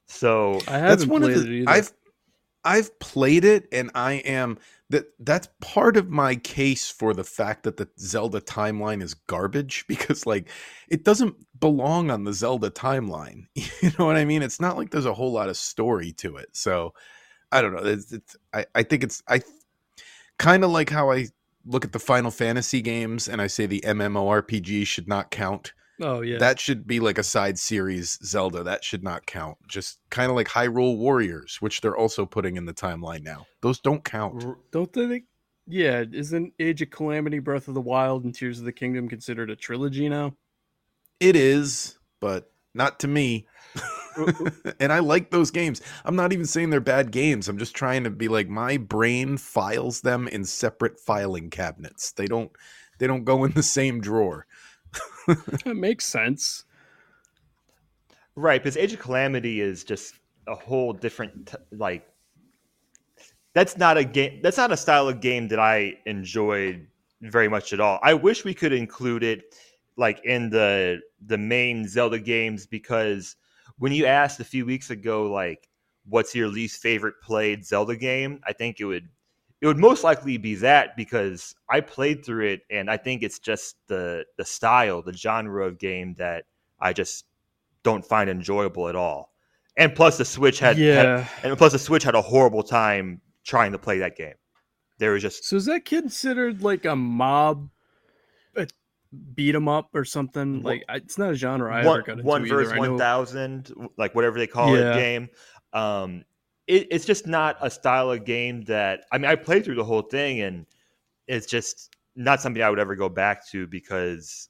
[0.08, 1.70] So I haven't that's one played of it the either.
[1.72, 1.94] I've
[2.64, 4.60] I've played it and I am
[4.90, 9.86] that that's part of my case for the fact that the Zelda timeline is garbage
[9.88, 10.50] because like
[10.90, 13.48] it doesn't belong on the Zelda timeline.
[13.82, 14.42] You know what I mean?
[14.42, 16.50] It's not like there's a whole lot of story to it.
[16.54, 16.94] So
[17.52, 17.84] I don't know.
[17.84, 19.42] It's, it's I I think it's I
[20.40, 21.28] kind of like how I
[21.66, 26.22] look at the Final Fantasy games and I say the MMORPG should not count Oh
[26.22, 26.38] yeah.
[26.38, 28.64] That should be like a side series Zelda.
[28.64, 29.58] That should not count.
[29.68, 33.46] Just kind of like Hyrule Warriors, which they're also putting in the timeline now.
[33.62, 34.44] Those don't count.
[34.72, 35.26] Don't they think?
[35.68, 39.50] Yeah, isn't Age of Calamity, Breath of the Wild, and Tears of the Kingdom considered
[39.50, 40.36] a trilogy now?
[41.20, 43.48] It is, but not to me.
[44.80, 45.82] and I like those games.
[46.04, 47.48] I'm not even saying they're bad games.
[47.48, 52.12] I'm just trying to be like my brain files them in separate filing cabinets.
[52.12, 52.52] They don't
[53.00, 54.46] they don't go in the same drawer.
[55.28, 56.66] That makes sense.
[58.36, 60.16] Right, because Age of Calamity is just
[60.48, 62.06] a whole different t- like.
[63.54, 64.42] That's not a game.
[64.44, 66.88] That's not a style of game that I enjoyed
[67.22, 68.00] very much at all.
[68.04, 69.56] I wish we could include it
[69.98, 73.36] like in the the main Zelda games because
[73.78, 75.68] when you asked a few weeks ago, like,
[76.08, 78.42] what's your least favorite played Zelda game?
[78.46, 79.10] I think it would
[79.62, 83.40] it would most likely be that because I played through it and I think it's
[83.40, 86.46] just the the style, the genre of game that
[86.80, 87.26] I just
[87.84, 89.32] don't find enjoyable at all.
[89.78, 91.28] And plus, the Switch had, had yeah.
[91.44, 94.36] and plus the Switch had a horrible time trying to play that game.
[94.98, 97.70] There was just So is that considered like a mob
[99.36, 100.62] beat 'em up or something?
[100.64, 102.50] Wha- Like it's not a genre I one, ever got into one either.
[102.58, 104.82] verse I one thousand, like whatever they call Yeah.
[104.82, 105.30] it, game.
[105.74, 106.24] Um,
[106.68, 109.30] it, it's just not a style of game that I mean.
[109.30, 110.66] I played through the whole thing, and
[111.28, 114.50] it's just not something I would ever go back to because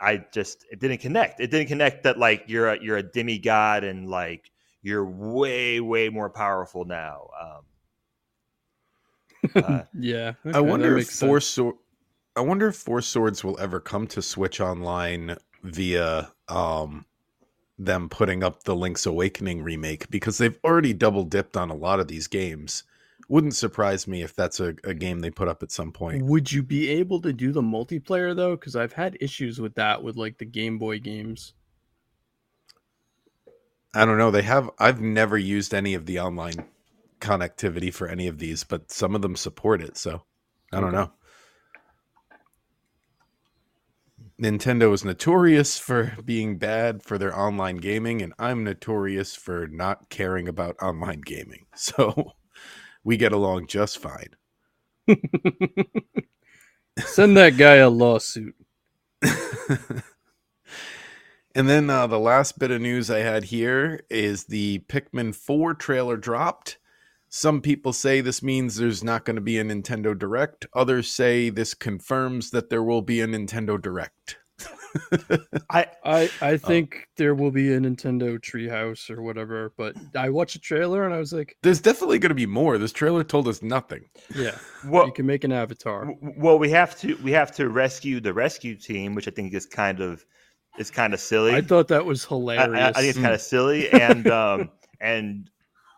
[0.00, 1.40] I just it didn't connect.
[1.40, 4.50] It didn't connect that like you're a, you're a demigod and like
[4.82, 7.28] you're way way more powerful now.
[7.40, 7.64] Um,
[9.62, 10.34] uh, Yeah.
[10.52, 11.60] I okay, that wonder if makes Four sense.
[12.36, 17.06] I wonder if Four Swords will ever come to Switch Online via um
[17.78, 22.00] them putting up the Link's Awakening remake because they've already double dipped on a lot
[22.00, 22.84] of these games.
[23.28, 26.22] Wouldn't surprise me if that's a, a game they put up at some point.
[26.22, 28.56] Would you be able to do the multiplayer though?
[28.56, 31.54] Because I've had issues with that with like the Game Boy games.
[33.94, 34.30] I don't know.
[34.30, 36.66] They have I've never used any of the online
[37.20, 40.24] connectivity for any of these, but some of them support it, so
[40.72, 40.92] I don't Okay.
[40.92, 41.12] know.
[44.40, 50.10] Nintendo is notorious for being bad for their online gaming, and I'm notorious for not
[50.10, 51.66] caring about online gaming.
[51.76, 52.32] So
[53.04, 54.34] we get along just fine.
[56.98, 58.56] Send that guy a lawsuit.
[59.22, 60.02] and
[61.54, 66.16] then uh, the last bit of news I had here is the Pikmin 4 trailer
[66.16, 66.78] dropped.
[67.36, 70.64] Some people say this means there's not going to be a Nintendo Direct.
[70.72, 74.38] Others say this confirms that there will be a Nintendo Direct.
[75.70, 76.46] I I Oh.
[76.46, 81.04] I think there will be a Nintendo Treehouse or whatever, but I watched a trailer
[81.04, 82.78] and I was like, There's definitely going to be more.
[82.78, 84.06] This trailer told us nothing.
[84.34, 86.10] yeah, well, you can make an avatar.
[86.38, 89.66] Well, we have to we have to rescue the rescue team, which I think is
[89.66, 90.24] kind of
[90.78, 91.54] is kind of silly.
[91.54, 92.96] I thought that was I, I- hilarious.
[92.96, 94.70] I think it's kind of silly, and um,
[95.02, 95.50] and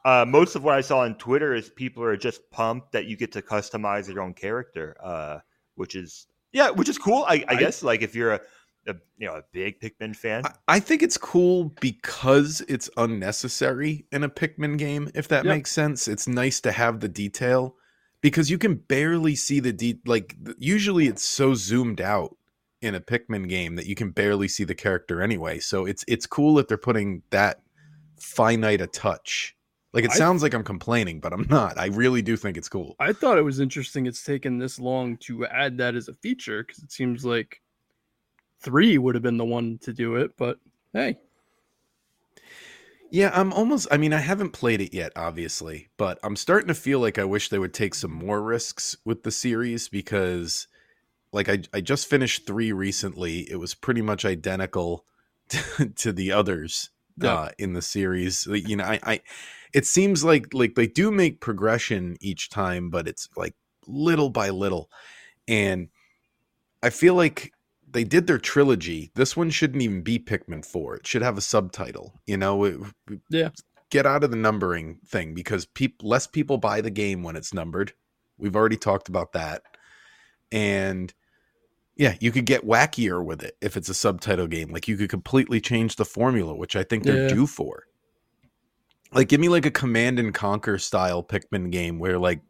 [0.09, 3.17] uh, most of what I saw on Twitter is people are just pumped that you
[3.17, 5.39] get to customize your own character, uh,
[5.75, 7.25] which is yeah, which is cool.
[7.29, 8.41] I, I, I- guess like if you're a,
[8.87, 14.07] a you know a big Pikmin fan, I- I think it's cool because it's unnecessary
[14.11, 16.09] in a Pikmin game, if that makes sense.
[16.09, 17.77] It's nice to have the detail
[18.23, 22.35] because you can barely see the de- like usually it's so zoomed out
[22.81, 25.59] in a Pikmin game that you can barely see the character anyway.
[25.59, 27.61] So it's it's cool that they're putting that
[28.19, 29.55] finite a touch.
[29.93, 31.79] Like it I- sounds like I'm complaining, but I'm not.
[31.79, 32.99] I really do think it's cool.
[33.01, 36.63] I thought it was interesting it's taken this long to add that as a feature
[36.63, 37.61] because it seems like
[38.61, 40.59] three would have been the one to do it, but
[40.93, 41.19] hey,
[43.11, 43.89] Yeah, I'm almost.
[43.91, 47.25] I mean, I haven't played it yet, obviously, but I'm starting to feel like I
[47.25, 50.69] wish they would take some more risks with the series because,
[51.33, 53.51] like, I I just finished three recently.
[53.51, 55.07] It was pretty much identical
[55.51, 57.35] to, to the others Yeah.
[57.35, 58.47] uh, in the series.
[58.47, 59.21] You know, I, I
[59.73, 63.55] it seems like like they do make progression each time, but it's like
[63.87, 64.91] little by little,
[65.47, 65.89] and
[66.83, 67.53] I feel like
[67.91, 69.11] they did their trilogy.
[69.15, 70.97] This one shouldn't even be Pikmin 4.
[70.97, 72.21] It should have a subtitle.
[72.27, 72.79] You know, it,
[73.31, 73.49] Yeah.
[73.91, 77.55] Get out of the numbering thing because peop- less people buy the game when it's
[77.55, 77.95] numbered.
[78.37, 79.63] We've already talked about that.
[80.53, 81.13] And
[81.99, 84.71] yeah, you could get wackier with it if it's a subtitle game.
[84.71, 87.35] Like you could completely change the formula, which I think they're Yeah.
[87.35, 87.85] due for.
[89.13, 92.41] Like give me like a command and conquer style Pikmin game where like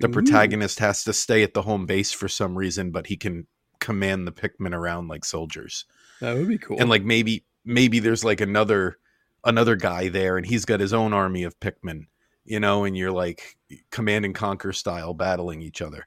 [0.00, 0.12] the Ooh.
[0.12, 3.46] protagonist has to stay at the home base for some reason, but he can
[3.80, 5.84] command the Pikmin around like soldiers.
[6.20, 6.76] that would be cool.
[6.80, 8.98] And like maybe maybe there's like another
[9.44, 12.06] another guy there and he's got his own army of Pikmin,
[12.44, 13.56] you know, and you're like
[13.90, 16.06] command and conquer style battling each other.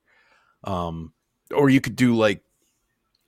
[0.65, 1.13] Um
[1.51, 2.43] or you could do like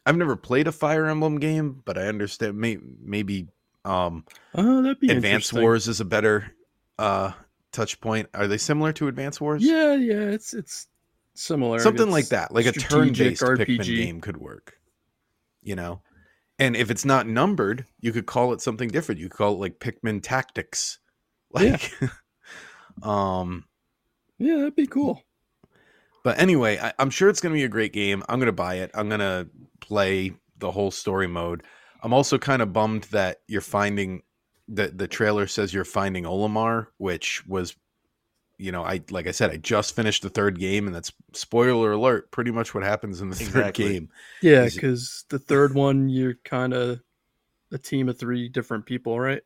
[0.06, 3.48] I've never played a Fire Emblem game, but I understand may, maybe
[3.86, 5.52] um Oh, that'd be Advance.
[5.54, 6.54] Wars is a better
[7.00, 7.32] uh
[7.72, 8.30] touch point.
[8.34, 9.64] Are they similar to Advance Wars?
[9.64, 10.88] Yeah, yeah, it's it's
[11.36, 11.80] similar.
[11.80, 12.54] Something like that.
[12.54, 13.98] Like a turn-based Pikmin RPG.
[13.98, 14.74] game could work.
[15.62, 16.02] You know?
[16.60, 19.20] And if it's not numbered, you could call it something different.
[19.20, 21.00] You could call it like Pikmin Tactics.
[21.58, 21.72] Yeah.
[21.72, 21.94] Like
[23.08, 23.66] um
[24.38, 25.22] Yeah, that'd be cool.
[26.24, 28.24] But anyway, I, I'm sure it's going to be a great game.
[28.30, 28.92] I'm going to buy it.
[28.94, 29.48] I'm going to
[29.82, 31.64] play the whole story mode.
[32.02, 34.24] I'm also kind of bummed that you're finding
[34.70, 37.76] that the trailer says you're finding Olimar, which was,
[38.58, 41.94] you know, I like I said, I just finished the third game, and that's spoiler
[41.94, 44.10] alert, pretty much what happens in the third game.
[44.42, 47.02] Yeah, because the third one you're kind of
[47.72, 49.44] a team of three different people, right?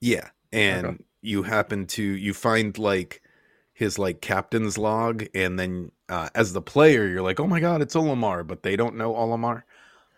[0.00, 1.04] Yeah, and Okay.
[1.22, 3.22] you happen to you find like
[3.80, 7.82] his like captain's log, and then uh, as the player, you're like, oh my god,
[7.82, 9.64] it's Olimar, but they don't know Olimar.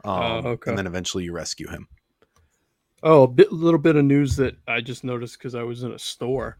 [0.04, 0.70] Um, okay.
[0.70, 1.88] And then eventually you rescue him.
[3.02, 5.92] Oh, a bit, little bit of news that I just noticed because I was in
[5.92, 6.58] a store.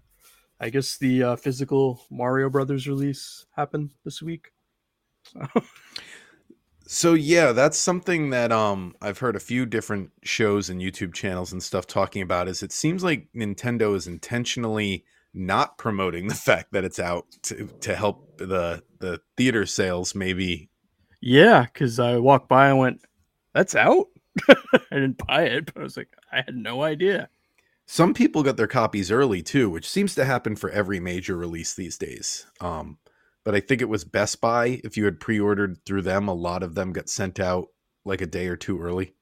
[0.60, 4.52] I guess the uh, physical Mario Brothers release happened this week.
[6.86, 11.50] So yeah, that's something that um I've heard a few different shows and YouTube channels
[11.50, 16.72] and stuff talking about is it seems like Nintendo is intentionally not promoting the fact
[16.72, 20.70] that it's out to, to help the the theater sales maybe
[21.20, 23.02] Yeah, because I walked by and went,
[23.54, 24.08] "That's out."
[24.48, 24.54] I
[24.90, 27.28] didn't buy it, but I was like, I had no idea.
[27.86, 31.74] some people got their copies early too, which seems to happen for every major release
[31.74, 32.46] these days.
[32.60, 32.98] Um
[33.44, 36.62] but I think it was Best Buy if you had pre-ordered through them a lot
[36.62, 37.68] of them got sent out
[38.04, 39.14] like a day or two early.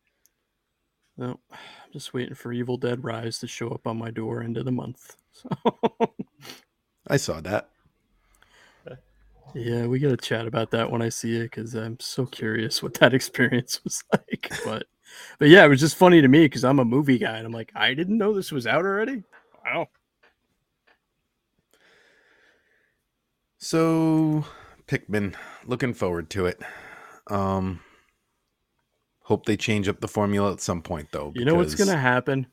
[1.16, 4.56] No, I'm just waiting for Evil Dead Rise to show up on my door end
[4.56, 5.16] of the month.
[7.06, 7.70] I saw that.
[9.54, 12.94] yeah, we gotta chat about that when I see it because I'm so curious what
[12.94, 14.52] that experience was like.
[14.64, 14.86] But
[15.38, 17.52] but yeah, it was just funny to me because I'm a movie guy and I'm
[17.52, 19.22] like, I didn't know this was out already.
[19.64, 19.88] Wow.
[23.58, 24.44] So,
[24.86, 25.34] Pikmin,
[25.66, 26.62] looking forward to it.
[27.26, 27.80] Um,
[29.22, 31.32] hope they change up the formula at some point, though.
[31.34, 32.46] You know what's gonna happen?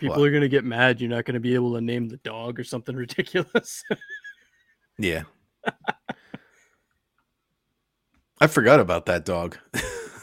[0.00, 0.26] People What?
[0.26, 1.00] are gonna get mad.
[1.00, 3.82] You're not gonna be able to name the dog or something ridiculous.
[4.98, 5.22] Yeah.
[8.40, 9.58] I forgot about that dog.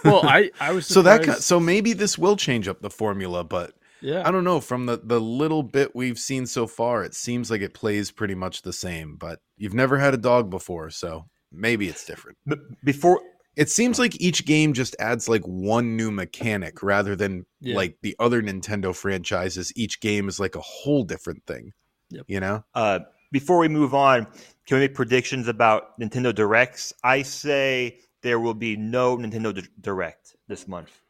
[0.03, 3.73] well, I I was so that so maybe this will change up the formula, but
[4.01, 4.59] yeah I don't know.
[4.59, 8.35] From the the little bit we've seen so far, it seems like it plays pretty
[8.35, 9.15] much the same.
[9.17, 12.37] But you've never had a dog before, so maybe it's different.
[12.45, 13.21] But before
[13.57, 17.75] It seems like each game just adds like one new mechanic rather than Yeah.
[17.75, 19.73] like the other Nintendo franchises.
[19.75, 21.73] Each game is like a whole different thing.
[22.11, 22.25] Yep.
[22.27, 22.63] You know?
[22.75, 22.99] uh,
[23.31, 24.25] before we move on,
[24.67, 26.93] can we make predictions about Nintendo Directs?
[27.03, 31.01] I say there will be no Nintendo Di- Direct this month.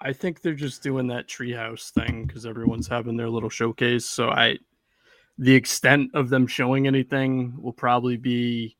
[0.00, 4.04] I think they're just doing that treehouse thing because everyone's having their little showcase.
[4.04, 4.58] So I,
[5.38, 8.76] the extent of them showing anything will probably be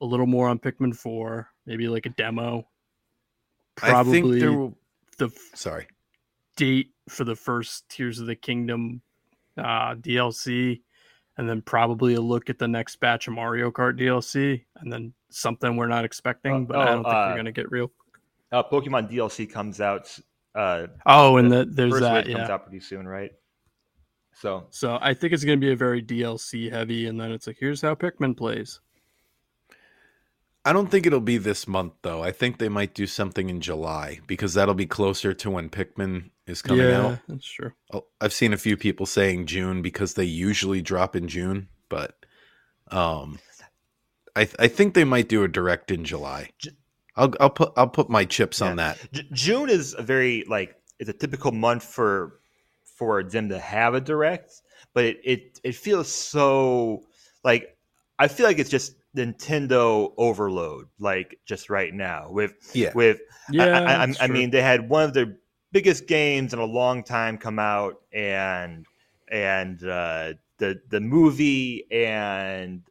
[0.00, 2.66] a little more on Pikmin Four, maybe like a demo.
[3.82, 4.76] I think Probably there will.
[5.18, 5.86] the Sorry.
[6.56, 9.00] date for the first Tears of the Kingdom
[9.56, 10.82] uh, DLC,
[11.36, 15.12] and then probably a look at the next batch of Mario Kart DLC, and then
[15.30, 17.90] something we're not expecting, Uh, but I oh, don't think uh, we're gonna get real.
[18.50, 20.16] Uh, Pokemon DLC comes out.
[20.54, 22.14] Uh, Oh, and the, there's first that.
[22.24, 22.36] wave Yeah.
[22.38, 23.30] comes out pretty soon, right?
[24.32, 27.46] So So I think it's going to be a very DLC heavy, and then it's
[27.46, 28.80] like, here's how Pikmin plays.
[30.64, 32.22] I don't think it'll be this month though.
[32.22, 36.30] I think they might do something in July because that'll be closer to when Pikmin
[36.46, 37.18] is coming yeah, out.
[37.28, 37.72] that's true.
[37.92, 42.14] Oh, I've seen a few people saying June because they usually drop in June, but
[42.90, 43.38] um,
[44.36, 46.50] I th- I think they might do a direct in July.
[46.58, 46.70] J-
[47.16, 48.98] I'll I'll put I'll put my chips on that.
[49.12, 52.40] J- June is a very like it's a typical month for
[52.84, 54.52] for them to have a direct,
[54.94, 57.02] but it it, it feels so
[57.42, 57.76] like
[58.18, 63.64] I feel like it's just Nintendo overload, like just right now with Yeah, with Yeah,
[63.64, 65.36] I, I, I, I mean, they had one of their
[65.72, 68.86] biggest games in a long time come out, and
[69.28, 72.82] and uh, the the movie, and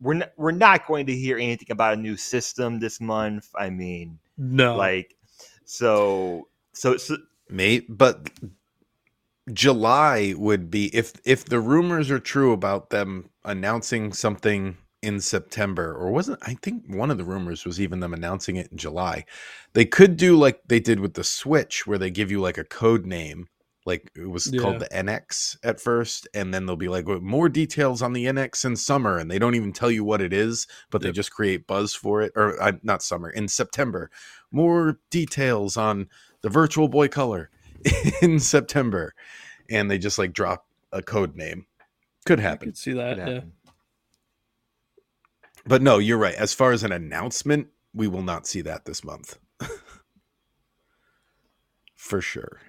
[0.00, 3.48] we're not, we're not going to hear anything about a new system this month.
[3.54, 5.14] I mean, no, like,
[5.64, 7.16] so so so
[7.48, 7.86] mate.
[7.88, 8.30] But
[9.52, 15.94] July would be if if the rumors are true about them announcing something in September,
[15.94, 19.24] or wasn't I think one of the rumors was even them announcing it in July.
[19.72, 22.64] They could do like they did with the Switch, where they give you like a
[22.64, 23.48] code name,
[23.86, 28.02] Like it was called the NX at first, and then they'll be like more details
[28.02, 31.00] on the NX in summer, and they don't even tell you what it is, but
[31.00, 32.32] they just create buzz for it.
[32.34, 34.10] Or uh, not summer in September,
[34.50, 36.08] more details on
[36.42, 37.50] the Virtual Boy Color
[38.22, 39.14] in September,
[39.70, 41.66] and they just like drop a code name.
[42.26, 43.16] Could happen, could see that.
[43.16, 43.40] Could Yeah.
[45.68, 45.76] Happen.
[45.76, 46.34] but no, you're right.
[46.34, 49.38] As far as an announcement, we will not see that this month,
[51.96, 52.60] for sure.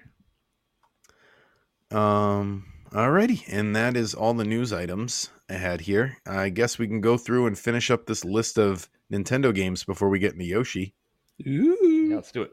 [1.90, 2.66] Um.
[2.92, 6.16] Alrighty, and that is all the news items I had here.
[6.26, 10.08] I guess we can go through and finish up this list of Nintendo games before
[10.08, 10.92] we get into Yoshi,
[11.38, 12.50] Yeah, let's do it.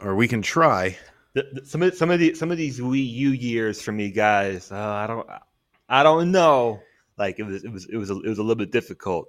[0.00, 0.98] or we can try.
[1.34, 4.10] The, the- some of some of the some of these Wii U years for me,
[4.10, 4.72] guys.
[4.72, 5.28] Uh, I don't
[5.88, 6.80] I don't know.
[7.16, 9.28] Like it was it was it was a, it was a little bit difficult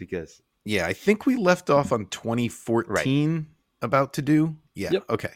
[0.00, 3.46] because Yeah, I think we left off on 2014
[3.80, 4.56] about to do.
[4.74, 4.90] Yeah.
[4.92, 5.04] Yep.
[5.10, 5.32] Okay.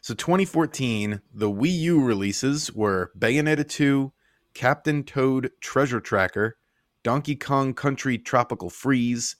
[0.00, 4.12] So 2014, the Wii U releases were Bayonetta 2,
[4.54, 6.56] Captain Toad Treasure Tracker,
[7.02, 9.36] Donkey Kong Country Tropical Freeze,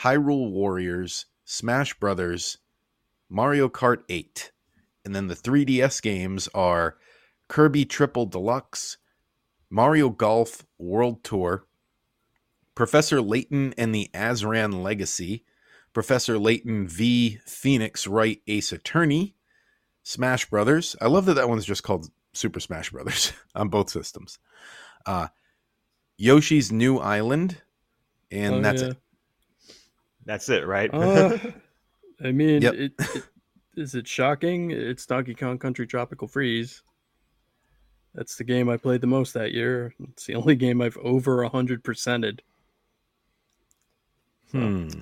[0.00, 2.58] Hyrule Warriors, Smash Brothers,
[3.28, 4.52] Mario Kart 8.
[5.04, 6.96] And then the 3DS games are
[7.48, 8.96] Kirby Triple Deluxe,
[9.68, 11.66] Mario Golf World Tour,
[12.74, 15.44] Professor Layton and the Azran Legacy,
[15.92, 19.36] Professor Layton v Phoenix Wright Ace Attorney,
[20.02, 20.96] Smash Brothers.
[21.00, 24.38] I love that that one's just called Super Smash Brothers on both systems.
[25.06, 25.28] Uh,
[26.16, 27.60] Yoshi's New Island,
[28.30, 28.88] and Oh, that's yeah.
[28.88, 28.96] it.
[30.24, 30.90] that's it, right?
[30.92, 31.38] Uh,
[32.24, 32.74] I mean, Yep.
[32.74, 33.22] it, it,
[33.76, 34.70] is it shocking?
[34.70, 36.82] It's Donkey Kong Country Tropical Freeze.
[38.14, 39.92] That's the game I played the most that year.
[40.12, 41.44] It's the only game I've over
[44.54, 44.94] 100%ed.
[44.94, 45.00] Hmm.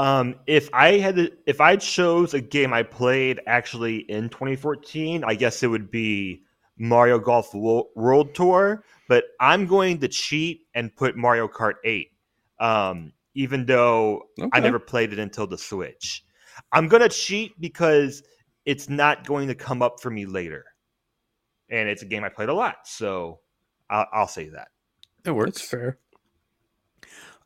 [0.00, 5.24] Um, if I had to, if I chose a game I played actually in 2014,
[5.24, 6.42] I guess it would be
[6.78, 8.82] Mario Golf World Tour.
[9.08, 12.08] But I'm going to cheat and put Mario Kart 8,
[12.60, 14.22] um, even though
[14.54, 16.24] I never played it until the Switch.
[16.72, 18.22] I'm gonna cheat because
[18.64, 20.64] it's not going to come up for me later,
[21.68, 22.76] and it's a game I played a lot.
[22.86, 23.40] So
[23.90, 24.68] I'll, I'll say that.
[25.26, 25.58] It works.
[25.58, 25.98] That's fair.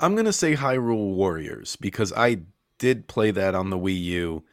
[0.01, 2.43] I'm gonna say Hyrule Warriors because I
[2.79, 4.45] did play that on the Wii U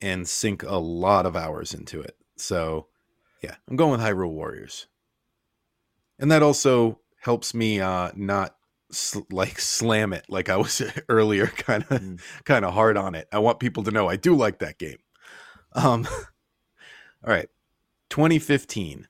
[0.00, 2.16] and sink a lot of hours into it.
[2.36, 2.86] So
[3.42, 4.86] yeah, I'm going with Hyrule Warriors,
[6.18, 8.56] and that also helps me uh, not
[8.90, 12.20] sl- like slam it like I was earlier, kind of Mm.
[12.44, 13.28] kind of hard on it.
[13.32, 14.98] I want people to know I do like that game.
[15.72, 16.06] Um,
[17.26, 17.48] all right,
[18.10, 19.06] 2015,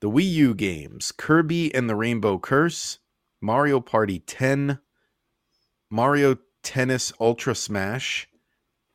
[0.00, 2.98] the Wii U games: Kirby and the Rainbow Curse,
[3.40, 4.80] Mario Party 10.
[5.90, 8.28] Mario Tennis Ultra Smash,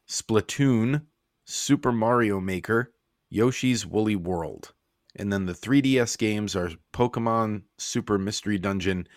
[0.07, 1.03] Splatoon,
[1.43, 2.93] Super Mario Maker,
[3.29, 4.73] Yoshi's Woolly World.
[5.15, 9.07] And then the 3DS games are Pokemon Super Mystery Dungeon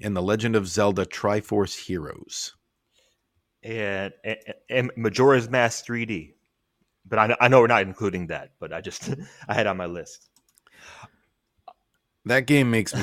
[0.00, 2.54] and The Legend of Zelda Triforce Heroes.
[4.24, 4.36] and,
[4.68, 6.34] and, Majora's Mask 3D.
[7.06, 9.12] But I, I know we're not including that, but I just
[9.48, 10.28] I had on my list.
[12.26, 13.02] That game makes me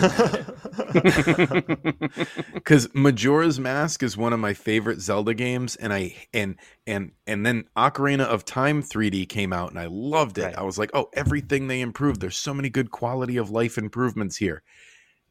[2.53, 6.55] because Majora's Mask is one of my favorite Zelda games, and I and
[6.87, 10.45] and and then Ocarina of Time 3D came out, and I loved it.
[10.45, 10.57] Right.
[10.57, 12.19] I was like, oh, everything they improved.
[12.19, 14.63] There's so many good quality of life improvements here.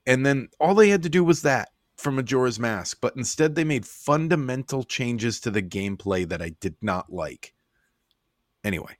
[0.07, 3.65] And then all they had to do was that for Majora's Mask, but instead they
[3.65, 7.55] made fundamental changes to the gameplay that I did not like.
[8.65, 8.97] Anyway,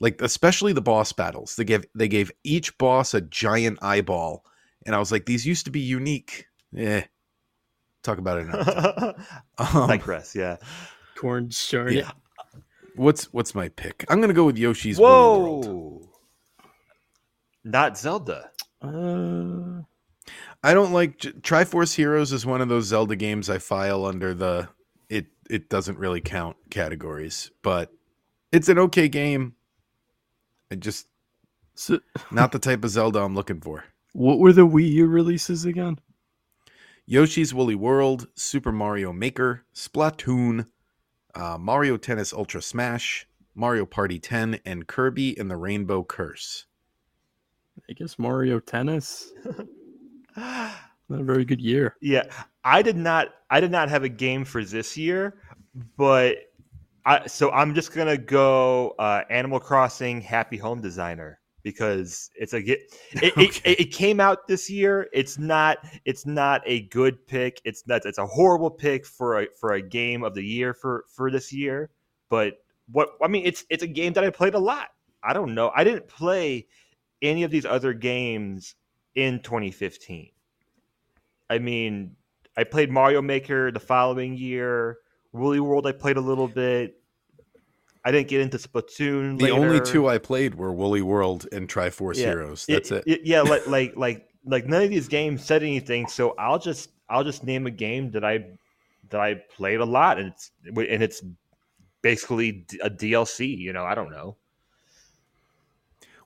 [0.00, 1.56] like especially the boss battles.
[1.56, 4.44] They gave they gave each boss a giant eyeball,
[4.84, 6.46] and I was like, these used to be unique.
[6.76, 7.02] Eh.
[8.02, 9.26] Talk about it another time.
[9.58, 10.58] Um, Digress, yeah.
[11.16, 11.92] Corn shard.
[11.92, 12.10] yeah.
[12.94, 14.04] What's what's my pick?
[14.08, 15.66] I'm gonna go with Yoshi's Woolly World.
[15.66, 16.10] Whoa!
[17.64, 18.50] Not Zelda.
[18.80, 19.82] Uh,
[20.62, 24.68] I don't like Triforce Heroes is one of those Zelda games I file under the
[25.08, 27.90] it it doesn't really count categories, but
[28.52, 29.55] it's an okay game.
[30.70, 31.06] I just
[31.74, 32.00] so,
[32.30, 33.84] not the type of Zelda I'm looking for.
[34.12, 35.98] what were the Wii U releases again?
[37.06, 40.66] Yoshi's Woolly World, Super Mario Maker, Splatoon,
[41.36, 46.66] uh, Mario Tennis Ultra Smash, Mario Party 10, and Kirby and the Rainbow Curse.
[47.88, 49.32] I guess Mario Tennis.
[50.36, 51.94] Not a very good year.
[52.00, 52.24] Yeah,
[52.64, 53.28] I did not.
[53.48, 55.36] I did not have a game for this year,
[55.96, 56.36] but
[57.06, 57.26] I.
[57.26, 62.60] So I'm just gonna go uh, Animal Crossing Happy Home Designer because it's a.
[63.22, 63.72] It, Okay.
[63.72, 65.08] it, it came out this year.
[65.12, 65.78] It's not.
[66.04, 67.60] It's not a good pick.
[67.64, 68.04] It's not.
[68.06, 71.52] It's a horrible pick for a for a game of the year for for this
[71.52, 71.90] year.
[72.28, 72.58] But
[72.92, 74.88] what I mean, it's it's a game that I played a lot.
[75.22, 75.72] I don't know.
[75.74, 76.66] I didn't play
[77.22, 78.74] any of these other games
[79.14, 80.30] in 2015.
[81.50, 82.16] I mean,
[82.56, 84.98] I played Mario Maker the following year.
[85.36, 87.00] Woolly World, I played a little bit.
[88.04, 89.36] I didn't get into Splatoon.
[89.38, 89.54] The later.
[89.54, 92.26] only two I played were Woolly World and Triforce Yeah.
[92.26, 92.64] Heroes.
[92.66, 93.04] That's it.
[93.24, 96.06] Yeah, like like like like none of these games said anything.
[96.06, 98.44] So I'll just I'll just name a game that I
[99.10, 101.22] that I played a lot, and it's and it's
[102.02, 103.56] basically a DLC.
[103.58, 104.36] You know, I don't know.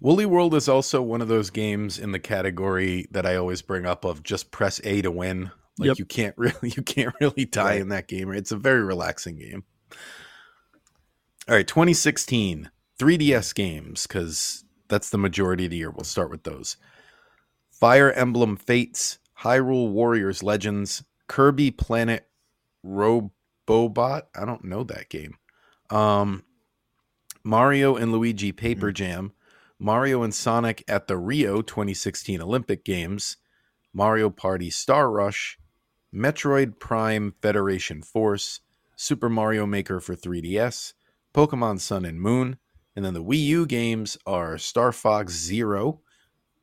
[0.02, 3.84] Woolly World is also one of those games in the category that I always bring
[3.84, 5.50] up of just press A to win.
[5.78, 5.98] Like Yep.
[5.98, 7.80] you can't really you can't really die Right.
[7.80, 8.30] in that game.
[8.32, 9.64] It's a very relaxing game.
[11.48, 15.90] All right, 2016 3DS games cuz that's the majority of the year.
[15.90, 16.76] We'll start with those.
[17.70, 22.28] Fire Emblem Fates, Hyrule Warriors Legends, Kirby Planet
[22.84, 24.22] Robobot.
[24.34, 25.34] I don't know that game.
[25.88, 26.44] Um
[27.42, 29.32] Mario and Luigi Paper Jam,
[29.78, 33.38] Mario and Sonic at the Rio 2016 Olympic Games,
[33.94, 35.58] Mario Party Star Rush,
[36.14, 38.60] Metroid Prime Federation Force,
[38.96, 40.92] Super Mario Maker for 3DS,
[41.34, 42.58] Pokemon Sun and Moon,
[42.96, 46.00] and then the Wii U games are Star Fox Zero,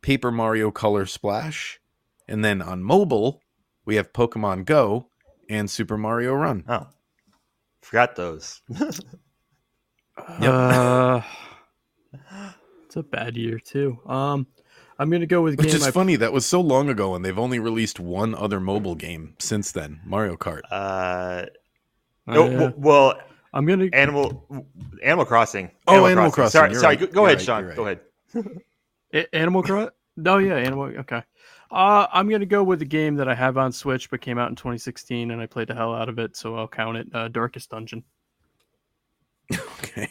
[0.01, 1.79] Paper Mario Color Splash,
[2.27, 3.41] and then on mobile,
[3.85, 5.09] we have Pokemon Go
[5.49, 6.63] and Super Mario Run.
[6.67, 6.87] Oh,
[7.81, 8.61] forgot those.
[10.41, 10.51] Yep.
[10.51, 11.21] Uh,
[12.85, 13.99] it's a bad year too.
[14.05, 14.47] Um,
[14.99, 17.23] I'm gonna go with Which game is I funny, that was so long ago, and
[17.23, 20.61] they've only released one other mobile game since then Mario Kart.
[20.71, 21.45] Uh,
[22.27, 22.71] Uh, oh, yeah.
[22.75, 23.19] well,
[23.53, 23.87] I'm gonna.
[23.93, 24.45] Animal
[25.03, 25.71] Animal Crossing.
[25.87, 26.95] Oh, Animal Crossing, Sorry, you're sorry.
[26.97, 26.99] right.
[27.11, 27.63] Go, go ahead, right, Sean.
[27.63, 27.97] you're Go
[29.13, 29.29] ahead.
[29.33, 29.91] Animal Crossing.
[30.25, 30.85] Oh yeah, Animal.
[30.99, 31.21] Okay.
[31.69, 34.49] Uh, I'm gonna go with the game that I have on Switch, but came out
[34.49, 37.07] in 2016, and I played the hell out of it, so I'll count it.
[37.13, 38.03] Uh, Darkest Dungeon.
[39.83, 40.09] Okay.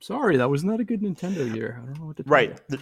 [0.00, 1.80] Sorry, that was not a good Nintendo year.
[1.82, 2.22] I don't know what to.
[2.24, 2.58] tell Right.
[2.68, 2.78] you.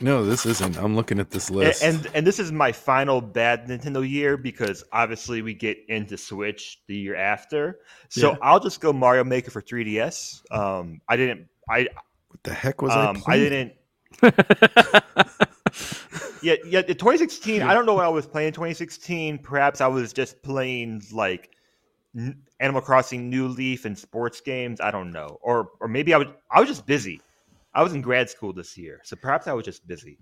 [0.00, 0.76] No, this isn't.
[0.76, 1.82] I'm looking at this list.
[1.82, 6.80] and and this is my final bad Nintendo year because obviously we get into Switch
[6.88, 7.80] the year after.
[8.08, 8.36] So Yeah.
[8.42, 10.42] I'll just go Mario Maker for 3DS.
[10.52, 11.48] Um, I didn't.
[11.68, 11.88] I
[12.28, 13.72] what the heck was um, I I playing?
[14.20, 14.34] didn't.
[16.42, 16.82] Yeah, yeah.
[16.82, 17.62] The 2016.
[17.62, 18.48] I don't know what I was playing.
[18.48, 19.38] in 2016.
[19.38, 21.50] Perhaps I was just playing like
[22.60, 24.78] Animal Crossing, New Leaf, and sports games.
[24.78, 27.22] I don't know, or or maybe I was I was just busy.
[27.74, 30.18] I was in grad school this year, so perhaps I was just busy.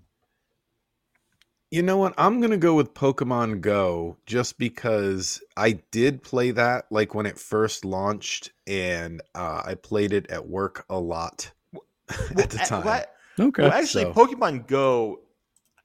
[1.71, 2.13] You know what?
[2.17, 7.39] I'm gonna go with Pokemon Go just because I did play that like when it
[7.39, 11.51] first launched, and uh, I played it at work a lot
[12.37, 12.85] at the Well, time.
[12.85, 13.05] well,
[13.39, 13.63] okay.
[13.63, 15.21] Well, actually, So- Pokemon Go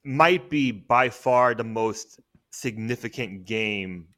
[0.05, 2.19] might be by far the most
[2.51, 4.09] significant game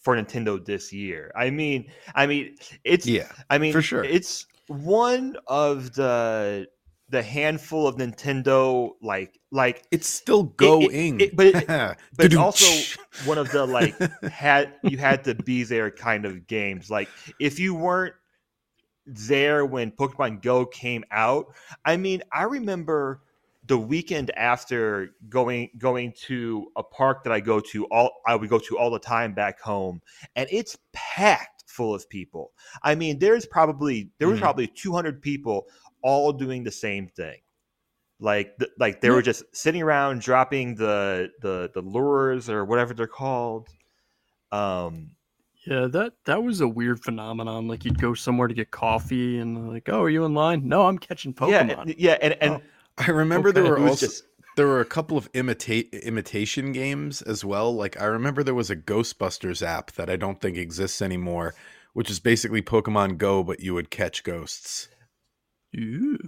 [0.00, 1.30] for Nintendo this year.
[1.36, 4.04] I mean, I mean, it's Yeah, I mean, for sure.
[4.04, 6.66] it's one of the
[7.10, 11.20] the handful of Nintendo like like it's still it- going.
[11.20, 11.96] it- but it- but
[12.26, 12.66] it's also
[13.24, 16.90] one of the like had you had to be there kind of games.
[16.90, 17.08] Like
[17.38, 18.14] if you weren't
[19.06, 21.46] there when Pokemon Go came out,
[21.84, 23.22] I mean, I remember
[23.66, 28.48] the weekend after going going to a park that I go to all I would
[28.50, 30.00] go to all the time back home,
[30.36, 32.52] and it's packed full of people.
[32.82, 34.42] I mean, there's probably there was Mhm.
[34.42, 35.66] probably 200 people
[36.02, 37.38] all doing the same thing.
[38.18, 42.92] Like, th- like they were just sitting around dropping the the the lures or whatever
[42.94, 43.68] they're called.
[44.52, 45.12] Um,
[45.66, 47.68] Yeah, that that was a weird phenomenon.
[47.68, 50.86] Like you'd go somewhere to get coffee, and like, "Oh, are you in line?" No,
[50.86, 51.48] I'm catching Pokemon.
[51.68, 52.62] yeah, and- yeah, and and Oh,
[52.98, 54.24] I remember there were it also just
[54.56, 57.74] there were a couple of imitate imitation games as well.
[57.74, 61.54] Like I remember there was a Ghostbusters app that I don't think exists anymore,
[61.92, 64.88] which is basically Pokemon Go, but you would catch ghosts.
[65.76, 66.18] Ooh.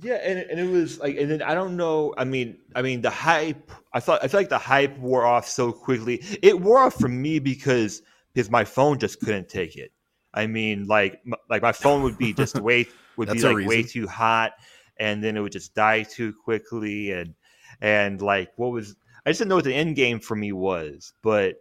[0.00, 2.14] Yeah, and, and it was like, and then I don't know.
[2.16, 3.70] I mean, I mean, the hype.
[3.92, 6.24] I thought I feel like the hype wore off so quickly.
[6.42, 8.00] It wore off for me because
[8.32, 9.92] because my phone just couldn't take it.
[10.32, 12.86] I mean, like m- like my phone would be just way
[13.18, 14.52] would be like way too hot,
[14.96, 17.34] and then it would just die too quickly, and
[17.82, 18.96] and like what was
[19.26, 21.56] I just didn't know what the end game for me was, but.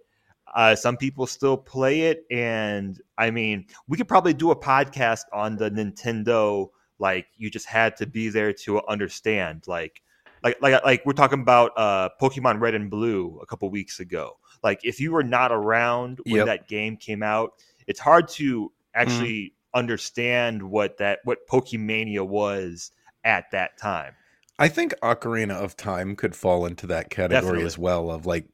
[0.54, 5.22] Uh, some people still play it, and I mean, we could probably do a podcast
[5.34, 10.04] on the Nintendo like you just had to be there to understand like
[10.43, 14.38] like like like we're talking about uh Pokemon Red and Blue a couple weeks ago.
[14.64, 16.45] Like if you were not around when Yep.
[16.45, 17.54] that game came out,
[17.88, 22.91] it's hard to actually understand what that what Pokemania was
[23.24, 24.14] at that time.
[24.60, 27.66] I think Ocarina of Time could fall into that category Definitely.
[27.66, 28.12] as well.
[28.12, 28.45] Of like,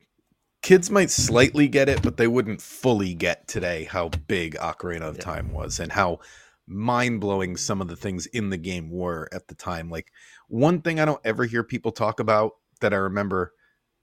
[0.68, 5.16] kids might slightly get it, but they wouldn't fully get today how big Ocarina of
[5.16, 5.22] Yeah.
[5.22, 6.20] Time was and how
[6.68, 9.90] mind blowing some of the things in the game were at the time.
[9.90, 10.12] Like
[10.50, 12.52] one thing I don't ever hear people talk about
[12.82, 13.54] that I remember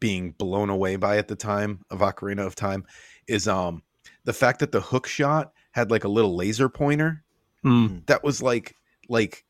[0.01, 2.87] being blown away by at the time of Ocarina of Time
[3.27, 3.83] is um
[4.25, 7.25] the fact that the hook shot had like a little laser pointer
[7.63, 7.99] Hmm.
[8.07, 8.75] that was like
[9.11, 9.45] like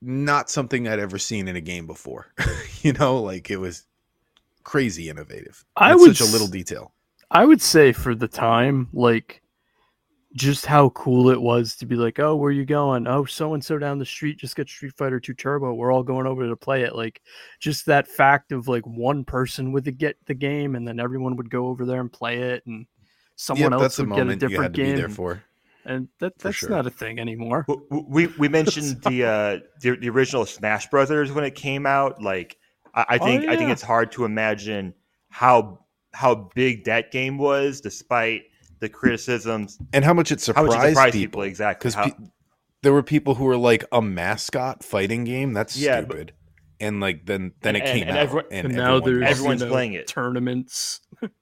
[0.00, 2.32] not something I'd ever seen in a game before.
[2.82, 3.84] you know, like it was
[4.64, 5.64] crazy innovative.
[5.76, 6.92] I It's would such a little detail.
[7.30, 9.42] I would say for the time, like
[10.34, 13.06] just how cool it was to be like, oh, where you going?
[13.06, 15.74] Oh, so and so down the street just got Street Fighter 2 Turbo.
[15.74, 16.94] We're all going over to play it.
[16.96, 17.22] Like
[17.60, 21.50] just that fact of like one person would get the game and then everyone would
[21.50, 22.86] go over there and play it and
[23.36, 24.88] someone Yep, else that's a would get a moment you different had to game.
[24.92, 25.44] be there for.
[25.84, 26.68] And that that's sure.
[26.68, 27.68] not a thing anymore.
[27.68, 31.86] W- w- We we mentioned the uh the, the original Smash Brothers when it came
[31.86, 32.22] out.
[32.22, 32.58] Like
[32.94, 34.94] I, I Oh, think I think it's hard to imagine
[35.30, 35.80] how
[36.12, 38.42] how big that game was, despite
[38.80, 39.78] the criticisms.
[39.92, 41.28] And how much it How much surprised, it surprised people.
[41.30, 41.78] people, exactly.
[41.80, 42.26] Because How- pe-
[42.82, 45.52] there were people who were like a mascot fighting game.
[45.52, 46.32] That's Yeah, but- stupid.
[46.80, 49.30] and like then then And- it came and out, everyone- and, And, now everyone there's.
[49.30, 50.06] Everyone's you know, playing it.
[50.08, 51.00] tournaments.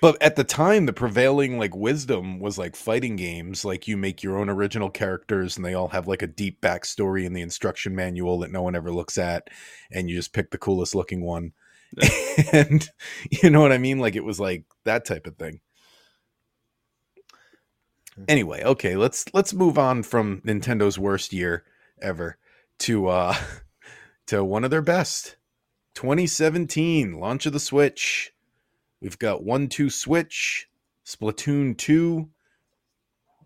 [0.00, 3.64] But at the time, the prevailing like wisdom was like fighting games.
[3.64, 7.24] Like you make your own original characters, and they all have like a deep backstory
[7.24, 9.48] in the instruction manual that no one ever looks at,
[9.90, 11.52] and you just pick the coolest looking one.
[12.52, 12.88] and
[13.30, 13.98] you know what I mean?
[13.98, 15.60] Like it was like that type of thing.
[18.28, 21.64] Anyway, okay, let's let's move on from Nintendo's worst year
[22.00, 22.38] ever
[22.80, 23.34] to uh
[24.26, 25.36] to one of their best.
[25.94, 28.32] 2017 launch of the Switch.
[29.06, 30.68] We've got 1 2 Switch,
[31.06, 32.28] Splatoon 2,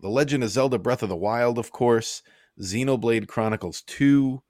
[0.01, 2.23] The Legend of Zelda Breath of the Wild, of course,
[2.59, 4.41] Xenoblade Chronicles 2,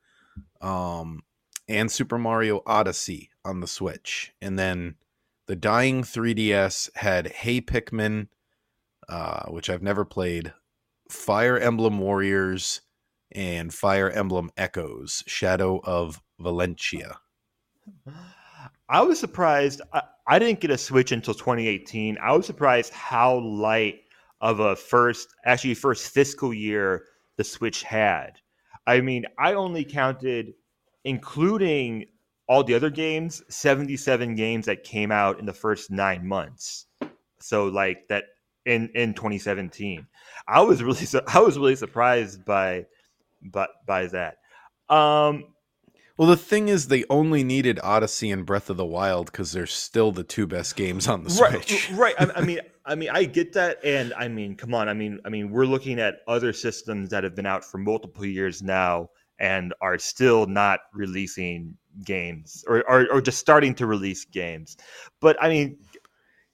[0.62, 1.20] um,
[1.68, 4.32] and Super Mario Odyssey on the Switch.
[4.40, 4.94] And then
[5.48, 8.28] the dying 3DS had Hey Pikmin,
[9.06, 10.54] uh, which I've never played,
[11.10, 12.80] Fire Emblem Warriors,
[13.30, 17.16] and Fire Emblem Echoes, Shadow of Valentia.
[18.92, 19.80] I was surprised.
[19.94, 22.18] I, I didn't get a Switch until 2018.
[22.18, 24.02] I was surprised how light
[24.42, 27.06] of a first, actually first fiscal year
[27.38, 28.32] the Switch had.
[28.86, 30.52] I mean, I only counted,
[31.04, 32.04] including
[32.48, 36.86] all the other games, 77 games that came out in the first nine months.
[37.40, 38.24] So like that
[38.66, 40.06] in in 2017,
[40.46, 42.84] I was really I was really surprised by
[43.42, 44.36] by by that.
[44.90, 45.51] Um,
[46.22, 49.66] Well, the thing is, they only needed Odyssey and Breath of the Wild because they're
[49.66, 51.90] still the two best games on the Switch.
[51.90, 52.30] Right, right.
[52.30, 54.88] I, I mean, I mean, I get that, and I mean, come on.
[54.88, 58.24] I mean, I mean, we're looking at other systems that have been out for multiple
[58.24, 59.08] years now
[59.40, 64.76] and are still not releasing games, or or, or just starting to release games.
[65.18, 65.76] But I mean,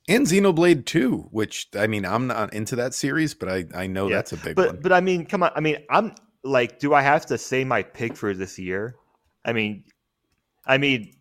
[0.09, 4.09] And Xenoblade 2, which, I mean, I'm not into that series, but I, I know
[4.09, 4.81] Yeah, that's a big but one.
[4.81, 5.51] but I mean, come on.
[5.55, 8.97] I mean, I'm like, do I have to say my pick for this year?
[9.49, 9.85] I mean,
[10.67, 11.17] I mean,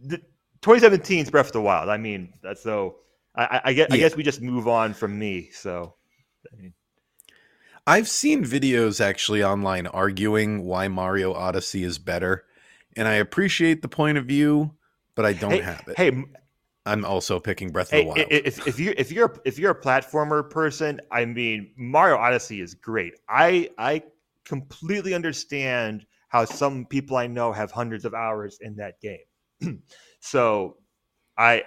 [0.00, 0.18] the
[0.62, 1.88] 2017 is Breath of the Wild.
[1.88, 2.98] I mean, that's so.
[3.34, 5.50] I, I, I guess I guess we just move on from me.
[5.52, 5.94] So,
[6.52, 6.74] I mean,
[7.88, 12.44] I've seen videos actually online arguing why Mario Odyssey is better.
[12.96, 14.74] And I appreciate the point of view,
[15.16, 15.96] but I don't hey, have it.
[15.96, 16.24] hey,
[16.86, 18.18] I'm also picking Breath of the Wild.
[18.30, 22.74] if if you if you're if you're a platformer person, I mean, Mario Odyssey is
[22.74, 23.14] great.
[23.28, 24.04] I I
[24.44, 29.82] completely understand how some people I know have hundreds of hours in that game.
[30.20, 30.76] so,
[31.36, 31.64] I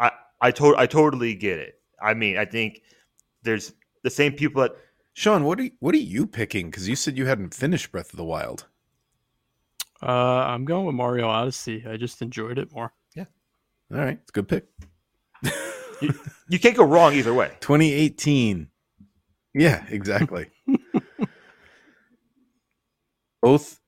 [0.00, 1.80] I I to- I totally get it.
[2.00, 2.82] I mean, I think
[3.42, 3.72] there's
[4.02, 4.72] the same people that
[5.14, 6.70] Sean, what are you, what are you picking?
[6.70, 8.66] Because you said you hadn't finished Breath of the Wild.
[10.00, 11.84] Uh, I'm going with Mario Odyssey.
[11.88, 12.92] I just enjoyed it more.
[13.16, 13.24] Yeah.
[13.92, 14.66] All right, it's a good pick.
[16.48, 17.50] you can't go wrong either way.
[17.58, 18.68] 2018.
[19.54, 20.46] Yeah, exactly.
[23.42, 23.80] Both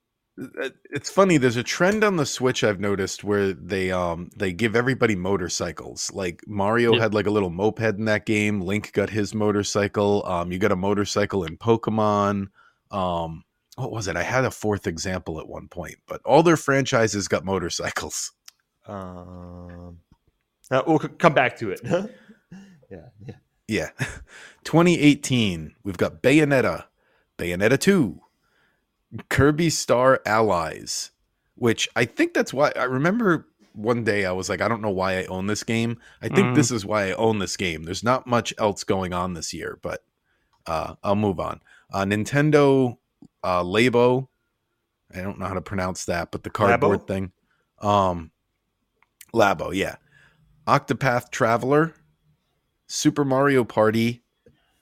[0.90, 4.74] it's funny there's a trend on the Switch I've noticed where they um they give
[4.74, 6.10] everybody motorcycles.
[6.12, 7.02] Like Mario Yeah.
[7.02, 10.72] had like a little moped in that game, Link got his motorcycle, um you got
[10.72, 12.48] a motorcycle in Pokemon.
[12.90, 13.44] Um
[13.76, 14.16] what was it?
[14.16, 18.32] I had a fourth example at one point, but all their franchises got motorcycles.
[18.86, 19.98] Um,
[20.70, 21.80] uh, we'll c- come back to it.
[22.90, 23.34] yeah, yeah.
[23.68, 23.90] Yeah.
[24.64, 26.84] 2018, we've got Bayonetta,
[27.38, 28.20] Bayonetta 2,
[29.28, 31.10] Kirby Star Allies,
[31.56, 34.90] which I think that's why I remember one day I was like, I don't know
[34.90, 35.98] why I own this game.
[36.20, 36.54] I think Mm.
[36.54, 37.84] this is why I own this game.
[37.84, 40.04] There's not much else going on this year, but
[40.66, 41.60] uh, I'll move on.
[41.92, 42.98] Uh, Nintendo
[43.42, 44.28] uh, Labo,
[45.14, 47.06] I don't know how to pronounce that, but the cardboard Labo?
[47.06, 47.32] thing.
[47.80, 48.30] Um,
[49.34, 49.96] Labo, yeah.
[50.66, 51.94] Octopath Traveler,
[52.86, 54.22] Super Mario Party,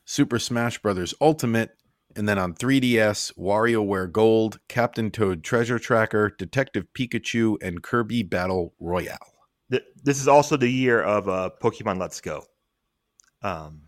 [0.04, 1.76] Super Smash Brothers Ultimate,
[2.18, 8.74] And then on 3DS, WarioWare Gold, Captain Toad Treasure Tracker, Detective Pikachu, and Kirby Battle
[8.80, 9.34] Royale.
[9.68, 12.42] This is also the year of uh, Pokemon Let's Go.
[13.42, 13.82] Um,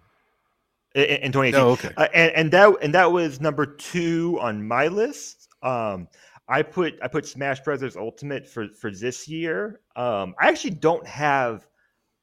[0.95, 1.55] in, in 2018.
[1.61, 1.91] Oh, okay.
[1.97, 5.49] Uh, and, and that and that was number two on my list.
[5.65, 6.07] Um,
[6.49, 9.81] I put I put Smash Brothers Ultimate for for this year.
[9.97, 11.67] Um, I actually don't have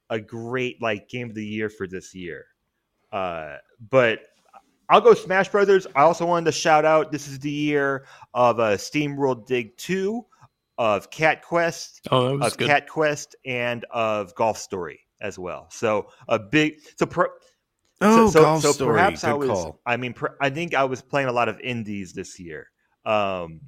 [0.08, 2.46] a great like game of the year for this year,
[3.12, 3.56] uh,
[3.90, 4.20] but
[4.88, 5.86] I'll go Smash Brothers.
[5.94, 9.76] I also wanted to shout out this is the year of uh, Steam World Dig
[9.76, 10.24] Two,
[10.78, 12.68] of Cat Quest, Oh, that was of good.
[12.68, 15.68] Cat Quest, and of Golf Story as well.
[15.70, 17.06] So a big so.
[17.06, 17.28] Per,
[18.00, 18.92] Oh, so, so, Golf so Story.
[18.94, 19.48] perhaps Good I was.
[19.48, 19.80] call.
[19.84, 22.68] I mean, per, I think I was playing a lot of indies this year.
[23.04, 23.60] Um,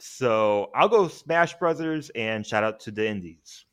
[0.00, 3.64] so I'll go Smash Brothers and shout out to the indies.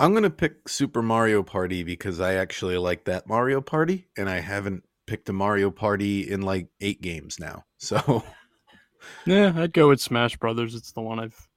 [0.00, 4.40] I'm gonna pick Super Mario Party because I actually like that Mario Party, and I
[4.40, 7.64] haven't picked a Mario Party in like eight games now.
[7.80, 8.24] So
[9.24, 10.74] Yeah, I'd go with Smash Brothers.
[10.74, 11.48] It's the one I've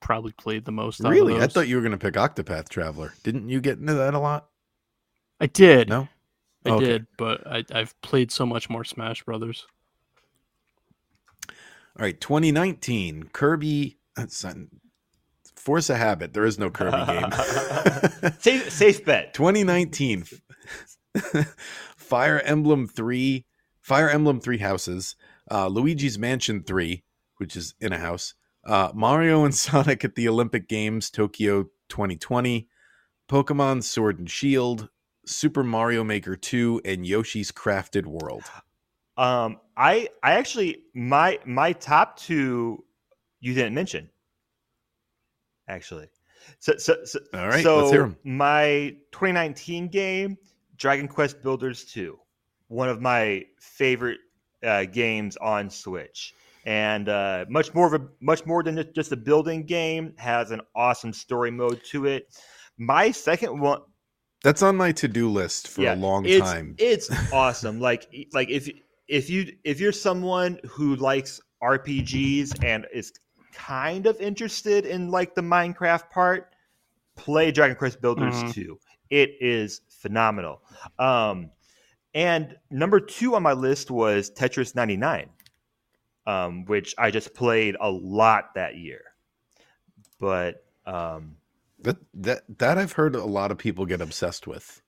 [0.00, 1.00] probably played the most.
[1.00, 3.14] really, I thought you were gonna pick Octopath Traveler.
[3.22, 4.48] Didn't you get into that a lot?
[5.40, 5.88] I did.
[5.88, 6.08] No.
[6.64, 6.84] I oh, Okay.
[6.84, 9.66] did, but I, I've played so much more Smash Brothers.
[11.48, 13.98] All right, 2019 Kirby.
[14.16, 14.56] Not,
[15.64, 16.32] Force a Habit.
[16.32, 17.30] There is no Kirby game.
[18.40, 19.32] safe, safe bet.
[19.32, 20.24] 2019
[21.96, 23.46] Fire Emblem 3,
[23.80, 25.14] Fire Emblem 3 Houses,
[25.50, 27.04] uh, Luigi's Mansion 3,
[27.36, 28.34] which is in a house,
[28.66, 32.66] uh, Mario and Sonic at the Olympic Games Tokyo 2020,
[33.30, 34.88] Pokemon Sword and Shield,
[35.26, 38.42] Super Mario Maker 2, and Yoshi's Crafted World.
[39.16, 42.82] Um, I I actually my my top two
[43.40, 44.08] you didn't mention.
[45.68, 46.08] Actually,
[46.58, 48.16] so so, so All right, so let's hear 'em.
[48.24, 50.36] my 2019 game,
[50.76, 52.18] Dragon Quest Builders 2,
[52.68, 54.18] one of my favorite
[54.64, 56.34] uh, games on Switch,
[56.66, 60.14] and uh, much more of a much more than just a building game.
[60.18, 62.28] Has an awesome story mode to it.
[62.78, 63.80] My second one,
[64.42, 66.74] That's on my to-do list for a long it's, time.
[66.78, 67.80] It's awesome.
[67.80, 68.68] like like if
[69.08, 73.12] if you if you're someone who likes RPGs and is
[73.52, 76.54] kind of interested in like the Minecraft part,
[77.16, 78.52] play Dragon Quest Builders Mhm.
[78.52, 78.78] 2.
[79.10, 80.62] It is phenomenal.
[80.98, 81.50] Um
[82.14, 85.30] and number 2 on my list was Tetris 99.
[86.26, 89.02] Um which I just played a lot that year.
[90.18, 91.36] But um
[91.80, 94.80] That that that I've heard a lot of people get obsessed with.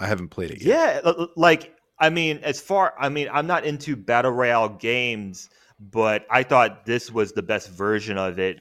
[0.00, 0.68] I haven't played it yet.
[0.68, 4.68] Yeah, l- l- like I mean, as far I mean, I'm not into battle royale
[4.68, 8.60] games, but I thought this was the best version of it.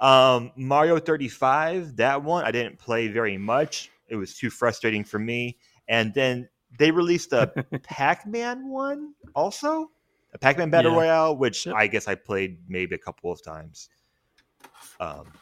[0.00, 3.90] Um, Mario 35, that one I didn't play very much.
[4.08, 5.58] It was too frustrating for me.
[5.88, 6.48] And then
[6.78, 7.52] they released a
[7.82, 9.90] Pac-Man one also,
[10.34, 10.98] a Pac-Man battle Yeah.
[10.98, 11.74] royale, which Yep.
[11.76, 13.88] I guess I played maybe a couple of times.
[15.00, 15.32] Um,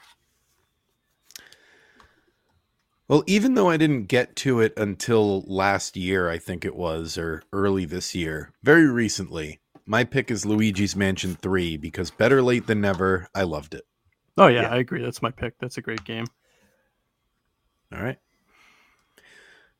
[3.09, 7.17] Well, even though I didn't get to it until last year, I think it was,
[7.17, 12.67] or early this year, very recently, my pick is Luigi's Mansion 3 because better late
[12.67, 13.29] than never.
[13.35, 13.85] I loved it.
[14.37, 14.69] Oh yeah, Yeah.
[14.71, 15.03] I agree.
[15.03, 15.59] That's my pick.
[15.59, 16.27] That's a great game.
[17.95, 18.19] All right.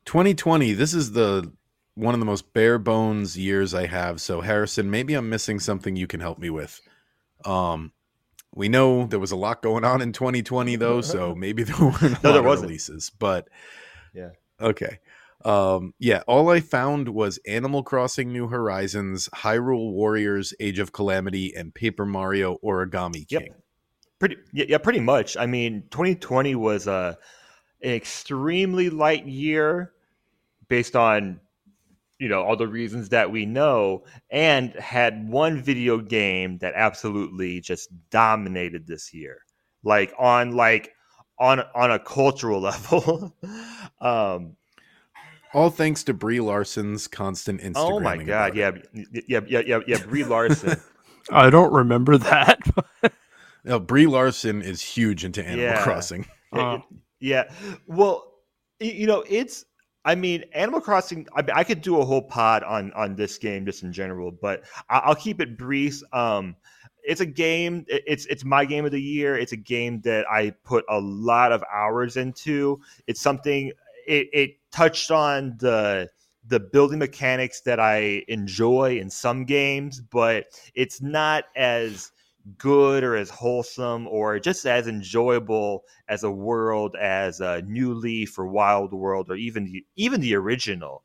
[0.05, 1.51] 2020, this is the
[1.95, 4.21] one of the most bare bones years I have.
[4.21, 6.81] So Harrison, maybe I'm missing something you can help me with.
[7.45, 7.91] Um
[8.55, 12.01] we know there was a lot going on in 2020 though, so maybe there weren't
[12.01, 12.69] a No, lot there of wasn't.
[12.69, 13.47] releases, but
[14.13, 14.29] Yeah.
[14.61, 14.99] Okay.
[15.47, 21.53] Um yeah, all I found was Animal Crossing New Horizons, Hyrule Warriors Age of Calamity
[21.55, 23.41] and Paper Mario Origami Yep.
[23.43, 23.53] King.
[24.19, 25.37] Pretty yeah, yeah, pretty much.
[25.37, 27.17] I mean, 2020 was a
[27.81, 29.93] an extremely light year
[30.67, 31.39] based on
[32.19, 37.61] you know all the reasons that we know and had one video game that absolutely
[37.61, 39.39] just dominated this year.
[39.83, 40.93] Like on like
[41.39, 43.35] on on a cultural level.
[44.01, 44.57] um
[45.53, 47.73] All thanks to Brie Larson's constant Instagram.
[47.75, 48.71] oh my god, yeah,
[49.27, 50.79] yeah, yeah, yeah, yeah, Brie Larson.
[51.31, 52.59] I don't remember that.
[53.63, 55.83] No, Brie Larson is huge into Animal Yeah.
[55.83, 56.25] Crossing.
[56.53, 56.79] Uh,
[57.19, 57.51] Yeah.
[57.85, 58.31] Well,
[58.79, 59.65] you know, it's.
[60.05, 61.27] I mean, Animal Crossing.
[61.35, 64.31] I, mean, I could do a whole pod on on this game just in general,
[64.31, 66.01] but I, I'll keep it brief.
[66.13, 66.55] Um,
[67.03, 67.83] it's a game.
[67.89, 69.37] It's it's my game of the year.
[69.37, 72.79] It's a game that I put a lot of hours into.
[73.07, 73.73] It's something.
[74.07, 76.07] It, it touched on the
[76.45, 82.11] the building mechanics that I enjoy in some games, but it's not as
[82.57, 88.37] good or as wholesome or just as enjoyable as a world as a New Leaf
[88.39, 91.03] or Wild World or even the, even the original.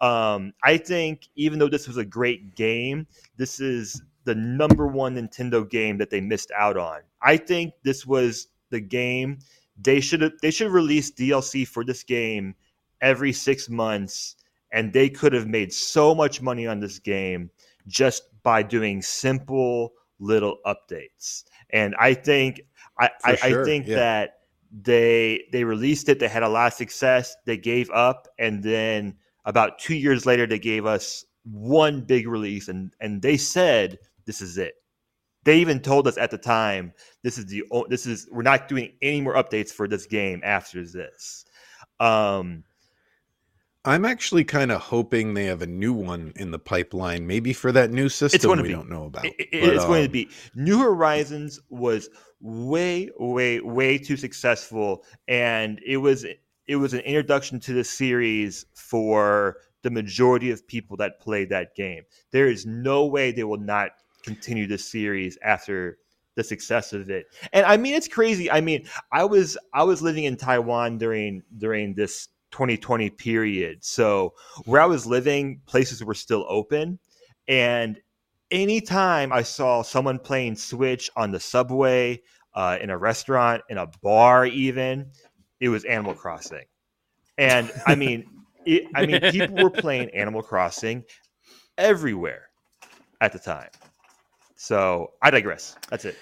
[0.00, 3.06] Um, I think even though this was a great game,
[3.36, 7.02] this is the number one Nintendo game that they missed out on.
[7.22, 9.38] I think this was the game
[9.80, 12.54] they should have they should release DLC for this game
[13.00, 14.36] every six months,
[14.72, 17.50] and they could have made so much money on this game
[17.86, 21.44] just by doing simple little updates.
[21.70, 22.60] And I think
[22.98, 23.96] I, I, sure, I, think yeah.
[23.96, 24.30] that
[24.70, 29.16] they they released it, they had a lot of success, they gave up, and then
[29.44, 34.40] about two years later they gave us one big release and and they said this
[34.40, 34.74] is it.
[35.44, 36.92] They even told us at the time
[37.22, 40.84] this is the this is we're not doing any more updates for this game after
[40.84, 41.46] this.
[41.98, 42.64] Um,
[43.84, 47.72] I'm actually kind of hoping they have a new one in the pipeline, maybe for
[47.72, 48.72] that new system we be.
[48.72, 49.24] don't know about.
[49.24, 52.10] It, it, but, it's um, going to be New Horizons was
[52.40, 56.26] way, way, way too successful, and it was
[56.66, 61.74] it was an introduction to the series for the majority of people that played that
[61.74, 62.02] game.
[62.32, 65.96] There is no way they will not continue this series after
[66.36, 67.26] the success of it.
[67.54, 68.50] And I mean, it's crazy.
[68.50, 73.84] I mean, I was I was living in Taiwan during during this 2020 period.
[73.84, 74.34] So
[74.64, 76.98] where I was living, places were still open,
[77.48, 78.00] and
[78.50, 82.22] anytime I saw someone playing Switch on the subway,
[82.54, 85.10] uh, in a restaurant, in a bar, even,
[85.60, 86.64] it was Animal Crossing.
[87.38, 88.24] And I mean,
[88.66, 91.04] it, I mean, people were playing Animal Crossing
[91.78, 92.48] everywhere
[93.20, 93.70] at the time.
[94.56, 95.76] So I digress.
[95.88, 96.16] That's it.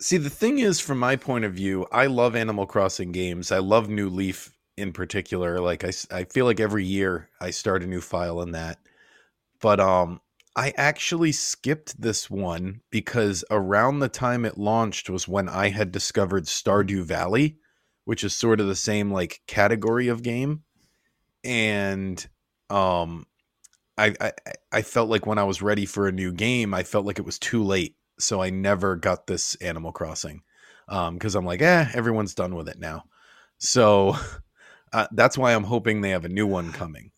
[0.00, 3.52] See, the thing is, from my point of view, I love Animal Crossing games.
[3.52, 5.60] I love New Leaf in particular.
[5.60, 8.78] Like I, I feel like every year I start a new file in that.
[9.60, 10.20] But um,
[10.56, 15.92] I actually skipped this one because around the time it launched was when I had
[15.92, 17.58] discovered Stardew Valley,
[18.04, 20.62] which is sort of the same like category of game,
[21.44, 22.26] and
[22.70, 23.26] um,
[23.98, 24.32] I, I
[24.72, 27.24] I felt like when I was ready for a new game, I felt like it
[27.24, 30.42] was too late, so I never got this Animal Crossing
[30.86, 33.04] because um, I'm like, eh, everyone's done with it now.
[33.58, 34.16] So
[34.92, 37.10] uh, that's why I'm hoping they have a new one coming,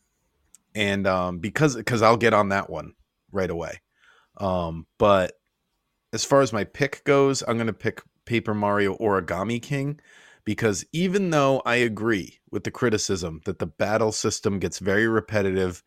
[0.75, 2.95] and um, because because I'll get on that one
[3.33, 3.81] right away.
[4.39, 5.33] Um, but
[6.13, 10.01] as far as my pick goes, I'm gonna pick Paper Mario Origami King
[10.45, 15.83] because even though I agree with the criticism that the battle system gets very repetitive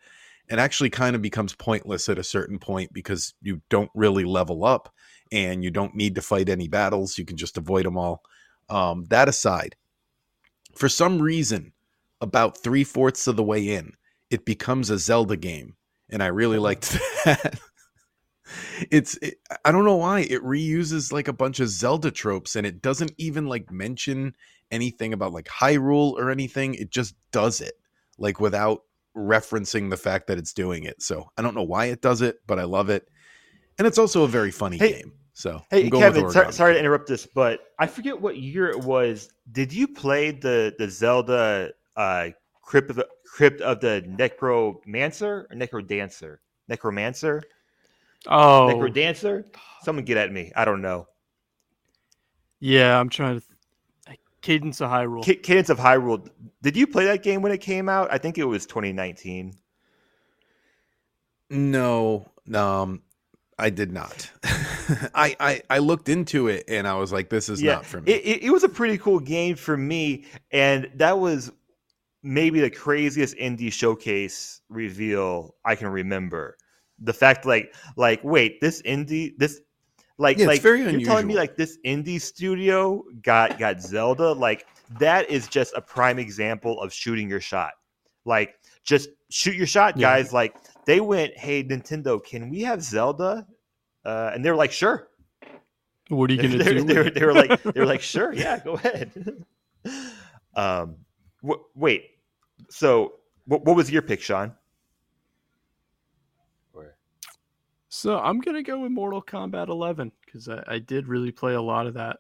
[0.49, 4.66] and actually kind of becomes pointless at a certain point because you don't really level
[4.66, 4.93] up
[5.32, 7.18] and you don't need to fight any battles.
[7.18, 8.24] You can just avoid them all.
[8.70, 9.76] Um, that aside,
[10.76, 11.74] for some reason,
[12.22, 13.94] about three fourths of the way in,
[14.30, 15.76] it becomes a Zelda game.
[16.10, 16.92] And I really liked
[17.26, 17.60] that.
[18.92, 22.66] it's it, I don't know why it reuses like a bunch of Zelda tropes and
[22.66, 24.34] it doesn't even like mention
[24.72, 26.74] anything about like Hyrule or anything.
[26.76, 27.74] It just does it
[28.18, 28.84] like without
[29.16, 31.02] referencing the fact that it's doing it.
[31.02, 33.08] So I don't know why it does it, but I love it.
[33.80, 35.14] And it's also a very funny hey, game.
[35.34, 39.30] So hey, Kevin, sorry, sorry to interrupt this, but I forget what year it was.
[39.54, 42.30] Did you play the the Zelda uh,
[42.62, 46.38] Crypt of the, Crypt of the Necromancer or Necrodancer?
[46.68, 47.42] Necromancer?
[48.28, 49.46] Oh, Necrodancer?
[49.82, 50.52] Someone get at me.
[50.58, 51.08] I don't know.
[52.60, 53.46] Yeah, I'm trying to
[54.42, 55.24] Cadence of Hyrule.
[55.24, 56.28] C- Cadence of Hyrule.
[56.62, 58.12] Did you play that game when it came out?
[58.12, 59.54] I think it was 2019.
[61.50, 63.02] No, um,
[63.60, 64.30] I did not.
[65.14, 68.01] I, I I looked into it and I was like, this is yeah, not for
[68.01, 68.12] me.
[68.12, 71.51] It, it, it was a pretty cool game for me, and that was
[72.24, 76.57] maybe the craziest indie showcase reveal I can remember.
[77.01, 79.62] The fact, like, like, wait, this indie, this
[80.18, 84.34] like, yeah, like you're telling me like this indie studio got got Zelda.
[84.34, 84.66] Like
[84.99, 87.72] that is just a prime example of shooting your shot.
[88.26, 90.28] Like just shoot your shot, guys.
[90.28, 90.36] Yeah.
[90.36, 90.56] Like
[90.86, 93.48] they went, hey Nintendo, can we have Zelda?
[94.06, 95.08] Uh, and they were like, sure.
[96.10, 96.84] What are you gonna do?
[96.84, 99.12] They, were, they were like, they were like, sure, yeah, go ahead.
[100.56, 100.96] um,
[101.44, 102.06] w- wait.
[102.70, 103.14] So,
[103.46, 104.54] what, what was your pick, Sean?
[107.90, 111.62] So I'm gonna go with Mortal Kombat 11 because I, I, did really play a
[111.62, 112.18] lot of that.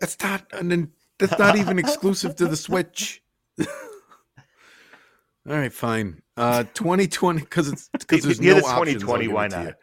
[0.00, 3.20] That's not and then that's not even exclusive to the Switch.
[5.48, 6.20] All right, fine.
[6.36, 9.28] Uh, 2020 because it's because there's no 2020.
[9.28, 9.74] Why not?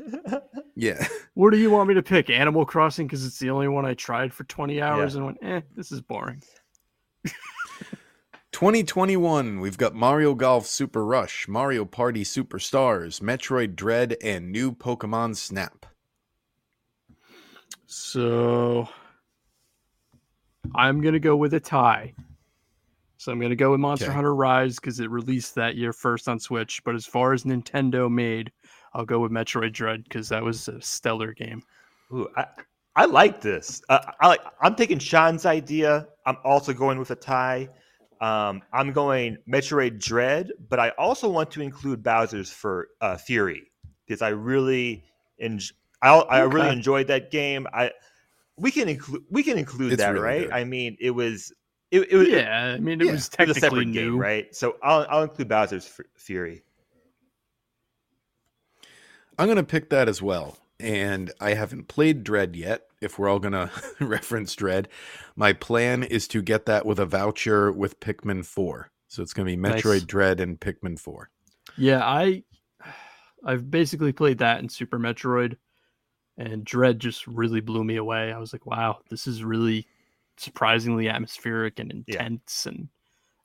[0.74, 1.06] yeah.
[1.34, 2.30] Where do you want me to pick?
[2.30, 5.18] Animal Crossing because it's the only one I tried for 20 hours yeah.
[5.18, 6.42] and went, eh, this is boring.
[8.52, 15.36] 2021, we've got Mario Golf Super Rush, Mario Party Superstars, Metroid Dread, and new Pokemon
[15.36, 15.86] Snap.
[17.86, 18.88] So
[20.74, 22.14] I'm gonna go with a tie.
[23.18, 24.14] So I'm gonna go with Monster Okay.
[24.14, 26.82] Hunter Rise because it released that year first on Switch.
[26.84, 28.52] But as far as Nintendo made,
[28.94, 31.62] I'll go with Metroid Dread because that was a stellar game.
[32.12, 32.46] Ooh, I,
[32.96, 33.82] I like this.
[33.88, 34.40] Uh, I like.
[34.62, 36.08] I'm taking Sean's idea.
[36.26, 37.68] I'm also going with a tie.
[38.20, 43.62] Um, I'm going Metroid Dread, but I also want to include Bowser's for uh, Fury
[44.06, 45.04] because I really
[45.42, 47.66] enj- I, I really enjoyed that game.
[47.72, 47.92] I
[48.56, 50.42] we can include we can include It's that, really right?
[50.44, 50.52] good.
[50.52, 51.52] I mean, it was
[51.90, 54.16] it, it was Yeah, I mean it yeah, was it was technically a separate new,
[54.16, 54.54] game, right?
[54.54, 56.62] So I'll I'll include Bowser's Fury.
[59.38, 60.58] I'm going to pick that as well.
[60.80, 62.84] And I haven't played Dread yet.
[63.00, 63.70] If we're all going to
[64.00, 64.88] reference Dread,
[65.36, 68.90] my plan is to get that with a voucher with Pikmin 4.
[69.08, 69.82] So it's going to be Nice.
[69.82, 71.30] Metroid Dread and Pikmin 4.
[71.76, 72.44] Yeah, I
[73.44, 75.56] I've basically played that in Super Metroid,
[76.36, 78.32] and Dread just really blew me away.
[78.32, 79.86] I was like, wow, this is really
[80.38, 82.22] surprisingly atmospheric and Yeah.
[82.24, 82.88] intense, and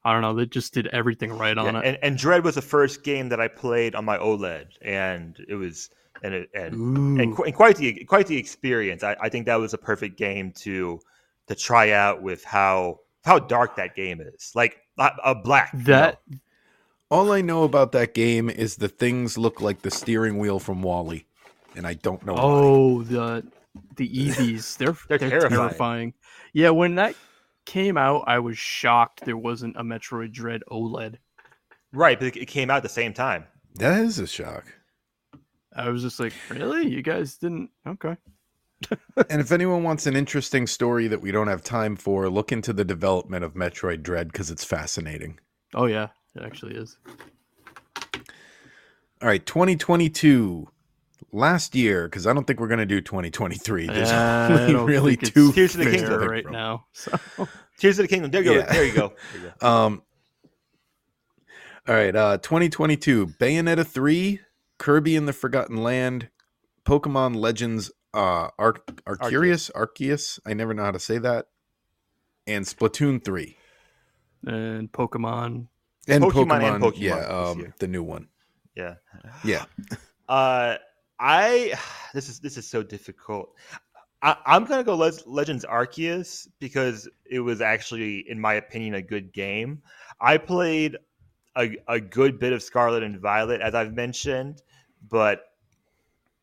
[0.05, 1.85] I don't know, they just did everything right on Yeah, it.
[1.85, 5.55] and, and Dread was the first game that I played on my OLED, and it
[5.55, 5.89] was
[6.23, 9.03] and it, and and, qu- and quite the quite the experience.
[9.03, 10.99] I, I think that was a perfect game to
[11.47, 15.83] to try out with how how dark that game is, like a, a black you
[15.85, 16.37] that know.
[17.11, 20.81] All I know about that game is the things look like the steering wheel from
[20.81, 21.27] WALL-E.
[21.75, 22.41] And I don't know why.
[22.41, 23.43] oh the
[23.97, 25.59] the EVs, they're They're they're, terrifying.
[25.59, 26.13] terrifying.
[26.53, 27.15] Yeah, when that
[27.65, 31.15] came out, I was shocked there wasn't a Metroid Dread OLED.
[31.91, 33.45] right, but it, it came out at the same time.
[33.75, 34.65] That is a shock.
[35.75, 36.87] I was just like, really?
[36.87, 37.69] You guys didn't?
[37.87, 38.17] Okay.
[39.29, 42.73] And if anyone wants an interesting story that we don't have time for, look into
[42.73, 45.39] the development of Metroid Dread because it's fascinating.
[45.73, 46.97] Oh yeah, it actually is.
[49.21, 50.67] All right, 2022.
[51.35, 53.87] Last year, because I don't think we're going to do 2023.
[53.87, 56.21] There's Yeah, only really think two Tears of the Kingdom.
[56.29, 56.53] right from.
[56.53, 56.85] now.
[56.93, 57.19] So
[57.79, 58.29] Tears of the Kingdom.
[58.29, 58.65] There you go.
[58.71, 59.13] There you go.
[59.33, 59.67] There you go.
[59.67, 60.03] Um,
[61.87, 63.27] all right, uh, 2022.
[63.39, 64.39] Bayonetta 3,
[64.77, 66.29] Kirby in the Forgotten Land,
[66.85, 68.75] Pokemon Legends uh, Ar-
[69.07, 70.39] Arceus, Arceus.
[70.45, 71.47] I never know how to say that.
[72.45, 73.57] And Splatoon 3.
[74.45, 75.67] and Pokemon.
[76.07, 78.27] And Pokemon Pokemon, and Pokemon yeah, um, the new one.
[78.75, 78.95] Yeah.
[79.43, 79.65] Yeah.
[80.29, 80.77] Uh,
[81.19, 81.73] I
[82.13, 83.49] this is this is so difficult.
[84.21, 89.01] I, I'm gonna go Les- Legends Arceus because it was actually, in my opinion, a
[89.01, 89.81] good game.
[90.21, 90.97] I played
[91.57, 94.61] a, a good bit of Scarlet and Violet, as I've mentioned,
[95.09, 95.45] but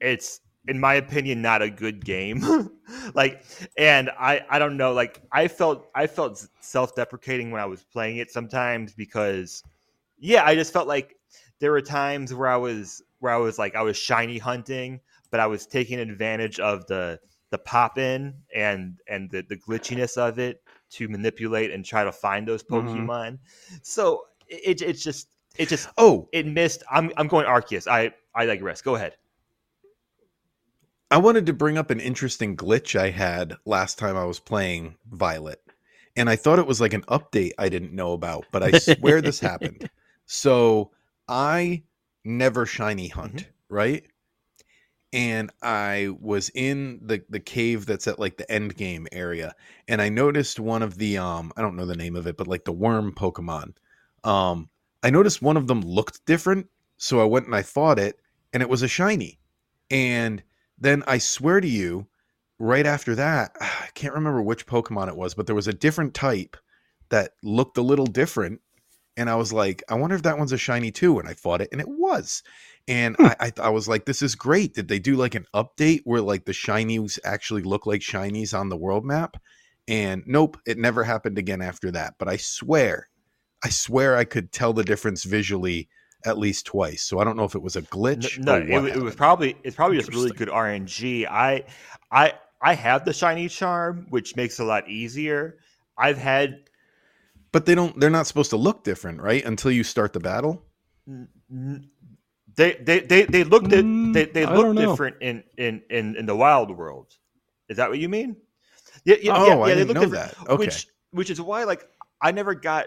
[0.00, 2.70] it's in my opinion not a good game.
[3.14, 3.42] like,
[3.78, 4.92] and I I don't know.
[4.92, 9.62] Like, I felt I felt self deprecating when I was playing it sometimes because,
[10.18, 11.16] yeah, I just felt like
[11.60, 15.00] there were times where I was where I was like I was shiny hunting,
[15.30, 20.16] but I was taking advantage of the the pop in and and the, the glitchiness
[20.16, 23.06] of it to manipulate and try to find those Mhm.
[23.08, 23.38] Pokemon.
[23.82, 26.82] So it it's just it just Oh, it missed.
[26.90, 27.86] I'm I'm going Arceus.
[27.86, 28.82] I I digress.
[28.82, 29.16] Go ahead.
[31.10, 34.96] I wanted to bring up an interesting glitch I had last time I was playing
[35.10, 35.60] Violet.
[36.16, 39.20] And I thought it was like an update I didn't know about, but I swear
[39.20, 39.84] this happened.
[40.32, 40.92] So
[41.26, 41.82] I
[42.24, 44.04] never shiny hunt, right?
[45.12, 49.54] And I was in the the cave that's at like the end game area,
[49.88, 52.46] and I noticed one of the um I don't know the name of it, but
[52.46, 53.74] like the worm Pokemon.
[54.22, 54.68] Um,
[55.02, 58.20] I noticed one of them looked different, so I went and I fought it,
[58.52, 59.40] and it was a shiny.
[59.90, 60.42] And
[60.78, 62.06] then I swear to you,
[62.58, 66.14] right after that, I can't remember which Pokemon it was, but there was a different
[66.14, 66.56] type
[67.08, 68.60] that looked a little different.
[69.20, 71.18] And I was like, I wonder if that one's a shiny too.
[71.18, 72.42] And I fought it, and it was.
[72.88, 73.26] And hmm.
[73.26, 74.72] I, I, I was like, this is great.
[74.72, 78.70] Did they do like an update where like the shinies actually look like shinies on
[78.70, 79.36] the world map?
[79.86, 82.14] And nope, it never happened again after that.
[82.18, 83.10] But I swear,
[83.62, 85.90] I swear I could tell the difference visually
[86.24, 87.02] at least twice.
[87.02, 88.38] So I don't know if it was a glitch.
[88.38, 91.26] No, or it, it was probably it's probably just really good RNG.
[91.26, 91.64] I
[92.10, 95.58] I I have the shiny charm, which makes it a lot easier.
[95.98, 96.69] I've had
[97.52, 97.98] But they don't.
[97.98, 99.44] They're not supposed to look different, right?
[99.44, 100.62] Until you start the battle.
[101.08, 101.90] n- n-
[102.56, 106.26] they they they they look di- Mm, they they look different in, in in in
[106.26, 107.16] the wild world.
[107.68, 108.36] Is that what you mean?
[109.04, 110.48] Yeah, yeah, Oh, yeah, I yeah, they didn't look know different, that.
[110.48, 110.56] Okay.
[110.58, 111.84] Which which is why like
[112.20, 112.86] I never got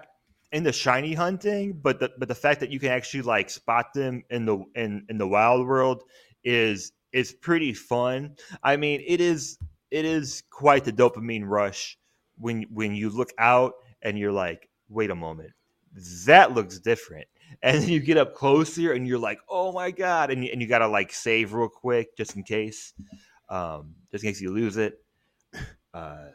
[0.52, 4.24] into shiny hunting, but the but the fact that you can actually like spot them
[4.30, 6.04] in the in in the wild world
[6.44, 8.36] is is pretty fun.
[8.64, 9.58] I mean, it is
[9.92, 11.98] it is quite the dopamine rush
[12.38, 13.74] when when you look out
[14.04, 15.52] and you're like, wait a moment,
[16.26, 17.28] that looks different.
[17.62, 20.32] And then you get up closer and you're like, oh my God.
[20.32, 22.94] And you, and you got to like save real quick just in case,
[23.50, 24.96] um, just in case you lose it.
[25.94, 26.30] Uh,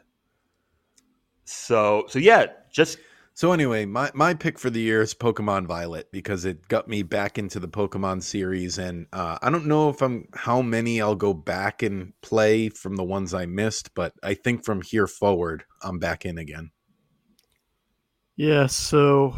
[1.43, 2.97] so, so yeah, just
[3.39, 7.03] So anyway, my, my pick for the year is Pokemon Violet because it got me
[7.03, 11.15] back into the Pokemon series, and uh, I don't know if I'm how many I'll
[11.15, 15.63] go back and play from the ones I missed, but I think from here forward
[15.81, 16.71] I'm back in again.
[18.39, 19.35] Yeah, so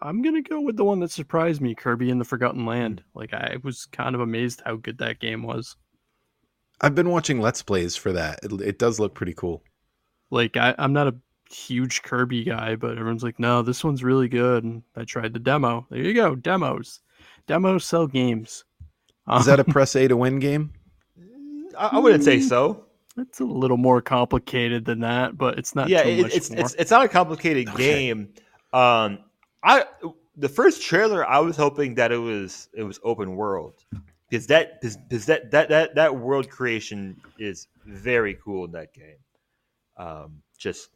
[0.00, 3.02] I'm gonna go with the one that surprised me, Kirby in the Forgotten Land.
[3.02, 3.20] Mm.
[3.20, 5.76] Like I was kind of amazed how good that game was.
[6.80, 8.38] I've been watching Let's Plays for that.
[8.42, 9.62] It, it does look pretty cool.
[10.30, 11.16] Like I, I'm not a
[11.52, 14.64] huge Kirby guy, but everyone's like, no, this one's really good.
[14.64, 15.86] And I tried the demo.
[15.90, 17.00] There you go, demos.
[17.46, 18.64] Demos sell games.
[19.30, 20.72] Is that a um, press A to win game?
[21.20, 22.86] Mm, I, I wouldn't say so.
[23.20, 25.88] It's a little more complicated than that, but it's not.
[25.88, 26.60] yeah, too it, much it's, more.
[26.60, 28.06] it's it's not a complicated Okay.
[28.08, 28.28] game.
[28.72, 29.18] Um,
[29.62, 29.84] I
[30.36, 33.84] the first trailer I was hoping that it was it was open world
[34.30, 38.94] because that because, because that, that that that world creation is very cool in that
[38.94, 39.16] game.
[39.96, 40.90] Um, just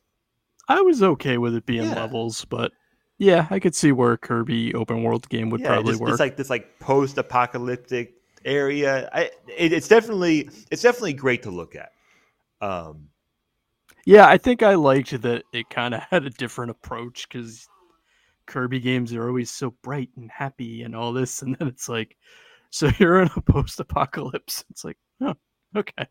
[0.68, 1.94] I was okay with it being Yeah.
[1.94, 2.72] levels, but
[3.18, 6.10] yeah, I could see where a Kirby open world game would yeah, probably just, work.
[6.10, 8.14] it's like this like post apocalyptic
[8.44, 9.08] area.
[9.12, 11.92] I it, it's definitely it's definitely great to look at.
[12.62, 13.10] Um,
[14.06, 17.68] Yeah, I think I liked that it kind of had a different approach because
[18.46, 22.16] Kirby games are always so bright and happy and all this, and then it's like,
[22.70, 24.64] so you're in a post-apocalypse.
[24.70, 25.34] It's like, oh,
[25.76, 26.06] okay.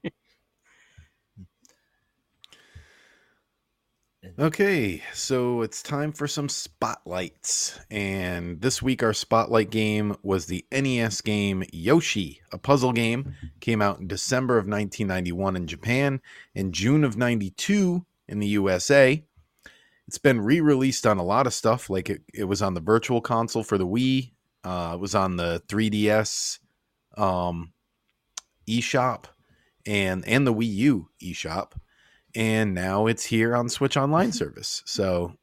[4.38, 7.80] Okay, so it's time for some spotlights.
[7.90, 13.34] And this week, our spotlight game was the NES game Yoshi, a puzzle game.
[13.62, 16.22] Came out in December of 1991 in Japan
[16.54, 19.24] and June of 92 in the USA.
[20.08, 22.80] It's been re released on a lot of stuff, like it, it was on the
[22.80, 26.60] Virtual Console for the Wii, uh, it was on the 3DS
[27.18, 27.74] um,
[28.68, 29.26] eShop,
[29.84, 31.72] and, and the Wii U eShop
[32.36, 34.34] and now it's here on Switch Online mm-hmm.
[34.34, 34.84] service.
[34.86, 35.34] So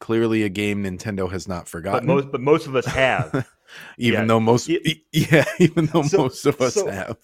[0.00, 2.06] clearly, a game Nintendo has not but forgotten.
[2.06, 3.46] most but most of us have.
[3.98, 4.26] even yeah.
[4.26, 4.78] though most, Yeah.
[5.12, 7.16] yeah, even though So- most of us so- have.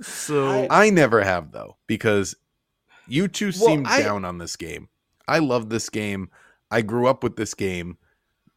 [0.00, 2.36] So I never have though, because
[3.08, 4.88] you two Well, seem I- down on this game.
[5.26, 6.30] I love this game.
[6.70, 7.98] I grew up with this game.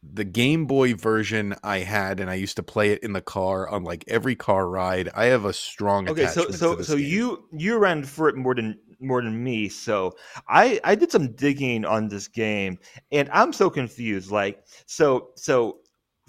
[0.02, 3.68] The Game Boy version I had, and I used to play it in the car
[3.68, 5.08] on like every car ride.
[5.14, 7.06] I have a strong okay so so to this so game.
[7.06, 10.12] you you ran for it more than more than me so
[10.48, 12.78] i i did some digging on this game
[13.10, 15.78] and i'm so confused like so so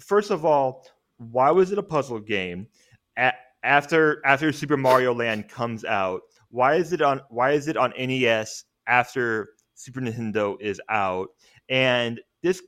[0.00, 0.84] first of all
[1.18, 2.66] why was it a puzzle game?
[3.16, 7.76] A- after after super mario land comes out why is it on why is it
[7.76, 11.28] on nes after super nintendo is out?
[11.68, 12.62] And this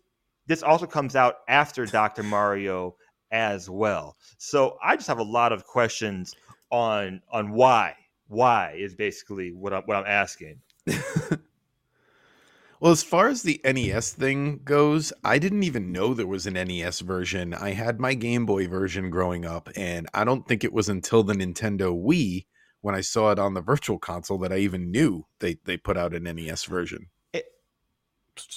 [0.47, 2.97] this also comes out after dr mario
[3.31, 4.17] as well.
[4.39, 6.35] So i just have a lot of questions
[6.71, 7.95] on on why
[8.29, 10.61] why is basically what I'm what I'm asking.
[12.79, 16.55] Well, as far as the NES thing goes, I didn't even know there was an
[16.55, 17.55] NES version.
[17.55, 21.22] I had my Game Boy version growing up, and I don't think it was until
[21.22, 22.45] the Nintendo Wii
[22.83, 25.97] when I saw it on the Virtual Console that I even knew they they put
[25.97, 27.09] out an NES version.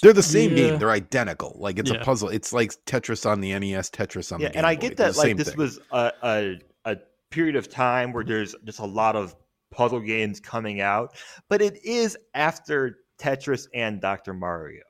[0.02, 0.56] They're the same Yeah.
[0.70, 0.78] game.
[0.78, 1.56] They're identical.
[1.58, 1.96] Like it's Yeah.
[1.96, 2.28] a puzzle.
[2.28, 4.80] It's like Tetris on the NES, Tetris on Yeah, the Game and I Boy.
[4.82, 5.56] get They're that like this thing.
[5.56, 6.96] was a, a a
[7.30, 9.34] period of time where there's just a lot of
[9.70, 11.14] puzzle games coming out,
[11.48, 14.34] but it is after Tetris and Dr.
[14.34, 14.82] Mario.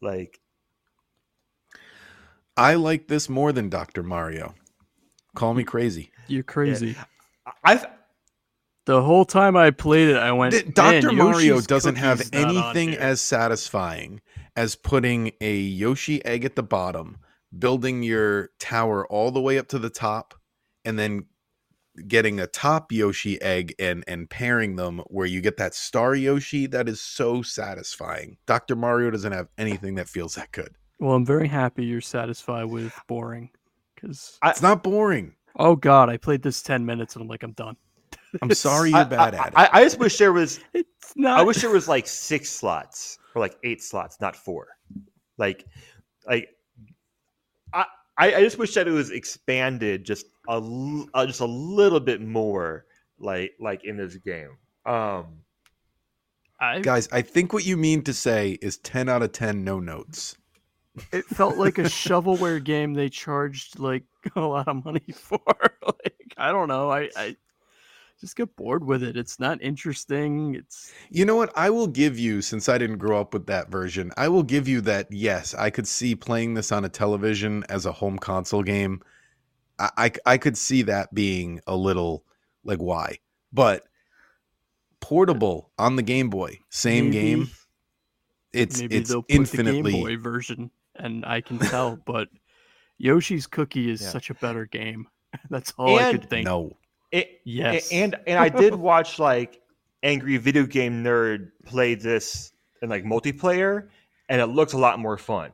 [0.00, 0.40] Like
[2.56, 4.02] I like this more than Dr.
[4.02, 4.54] Mario.
[5.34, 6.10] Call me crazy.
[6.26, 6.96] you're crazy.
[7.62, 7.86] I've
[8.86, 10.74] The whole time I played it, I went.
[10.74, 11.12] Dr.
[11.12, 14.20] Mario Yoshi's doesn't have cookie's not on anything as satisfying
[14.56, 17.18] as putting a Yoshi egg at the bottom,
[17.56, 20.34] building your tower all the way up to the top,
[20.84, 21.26] and then
[22.06, 26.66] getting a top Yoshi egg and and pairing them where you get that star Yoshi.
[26.66, 28.36] That is so satisfying.
[28.46, 28.76] Dr.
[28.76, 30.74] Mario doesn't have anything that feels that good.
[31.00, 33.50] Well, I'm very happy you're satisfied with boring,
[33.94, 35.34] because I- It's not boring.
[35.56, 37.76] oh god, I played this ten minutes and I'm like, I'm done.
[38.42, 39.52] I'm sorry you're I, bad I, at it.
[39.56, 41.40] I, I just wish there was It's not.
[41.40, 44.66] I wish there was like six slots or like eight slots, not four.
[45.38, 45.64] Like,
[46.26, 46.48] like
[47.72, 47.84] I
[48.18, 52.00] I I just wish that it was expanded just a l- uh, just a little
[52.00, 52.86] bit more,
[53.18, 54.56] like like in this game.
[54.86, 55.26] Um,
[56.60, 59.78] I, Guys, I think what you mean to say is 10 out of 10 no
[59.78, 60.36] notes.
[61.12, 64.02] it felt like a shovelware game they charged like
[64.36, 65.40] a lot of money for.
[65.86, 66.90] like I don't know.
[66.90, 67.36] I, I
[68.20, 69.16] just get bored with it.
[69.16, 70.56] It's not interesting.
[70.56, 71.52] It's You know what?
[71.56, 74.66] I will give you, since I didn't grow up with that version, I will give
[74.66, 75.06] you that.
[75.12, 79.00] Yes, I could see playing this on a television as a home console game.
[79.78, 82.24] I, I, I could see that being a little
[82.64, 83.18] like why,
[83.52, 83.84] but uh,
[85.00, 87.50] portable on the Game Boy, same Maybe- game.
[88.52, 91.96] It's maybe it's they'll put infinitely the Game Boy version, and I can tell.
[92.06, 92.28] but
[92.96, 94.08] Yoshi's Cookie is Yeah.
[94.08, 95.06] such a better game.
[95.50, 96.46] That's all I could think.
[96.46, 96.76] no.
[97.12, 97.92] It, Yes.
[97.92, 99.60] and and I did watch like
[100.02, 103.88] Angry Video Game Nerd play this in like multiplayer,
[104.30, 105.52] and it looks a lot more fun.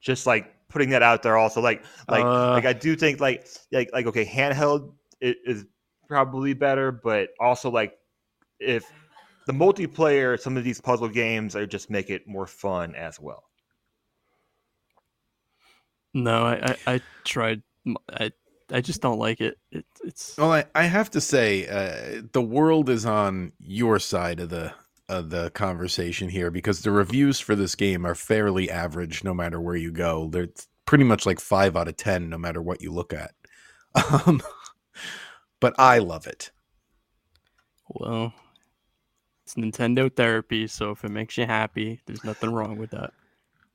[0.00, 3.46] Just like putting that out there, also like like Uh, like I do think like
[3.72, 5.66] like like okay, handheld i- is
[6.06, 7.94] probably better, but also like
[8.60, 8.84] if
[9.46, 13.42] the multiplayer, some of these puzzle games are just make it more fun as well.
[16.14, 17.62] No, I, I, I tried.
[17.84, 18.30] m- I,
[18.70, 19.58] I just don't like it.
[19.72, 24.38] it it's Well, I, I have to say, uh, the world is on your side
[24.38, 24.74] of the
[25.08, 29.60] of the conversation here because the reviews for this game are fairly average, no matter
[29.60, 30.28] where you go.
[30.30, 30.48] They're
[30.86, 33.32] pretty much like five out of ten, no matter what you look at.
[34.26, 34.42] Um,
[35.60, 36.50] but I love it.
[37.88, 38.32] well,
[39.44, 40.66] it's Nintendo therapy.
[40.66, 43.12] So if it makes you happy, there's nothing wrong with that.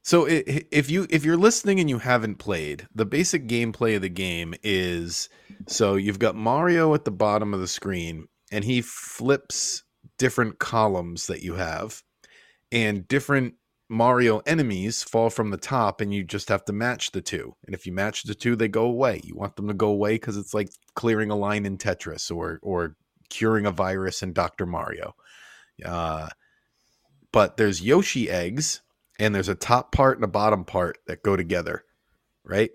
[0.03, 4.09] So if you if you're listening and you haven't played, the basic gameplay of the
[4.09, 5.29] game is
[5.67, 9.82] so you've got Mario at the bottom of the screen and he flips
[10.23, 12.01] different columns that you have
[12.71, 13.55] and different
[13.89, 17.53] Mario enemies fall from the top and you just have to match the two.
[17.65, 19.19] And if you match the two they go away.
[19.21, 22.61] You want them to go away cuz it's like clearing a line in Tetris or
[22.63, 22.95] or
[23.29, 24.65] curing a virus in Dr.
[24.65, 25.13] Mario.
[25.83, 26.29] Uh
[27.33, 28.81] but there's Yoshi eggs
[29.19, 31.83] and there's a top part and a bottom part that go together,
[32.45, 32.71] right?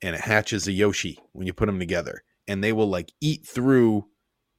[0.00, 3.46] And it hatches a Yoshi when you put them together, and they will like eat
[3.46, 4.06] through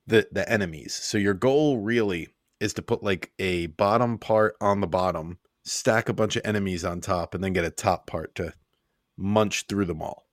[0.09, 0.93] the the enemies.
[0.93, 2.29] So your goal really
[2.59, 6.83] is to put like a bottom part on the bottom, stack a bunch of enemies
[6.83, 8.53] on top, and then get a top part to
[9.17, 10.27] munch through them all.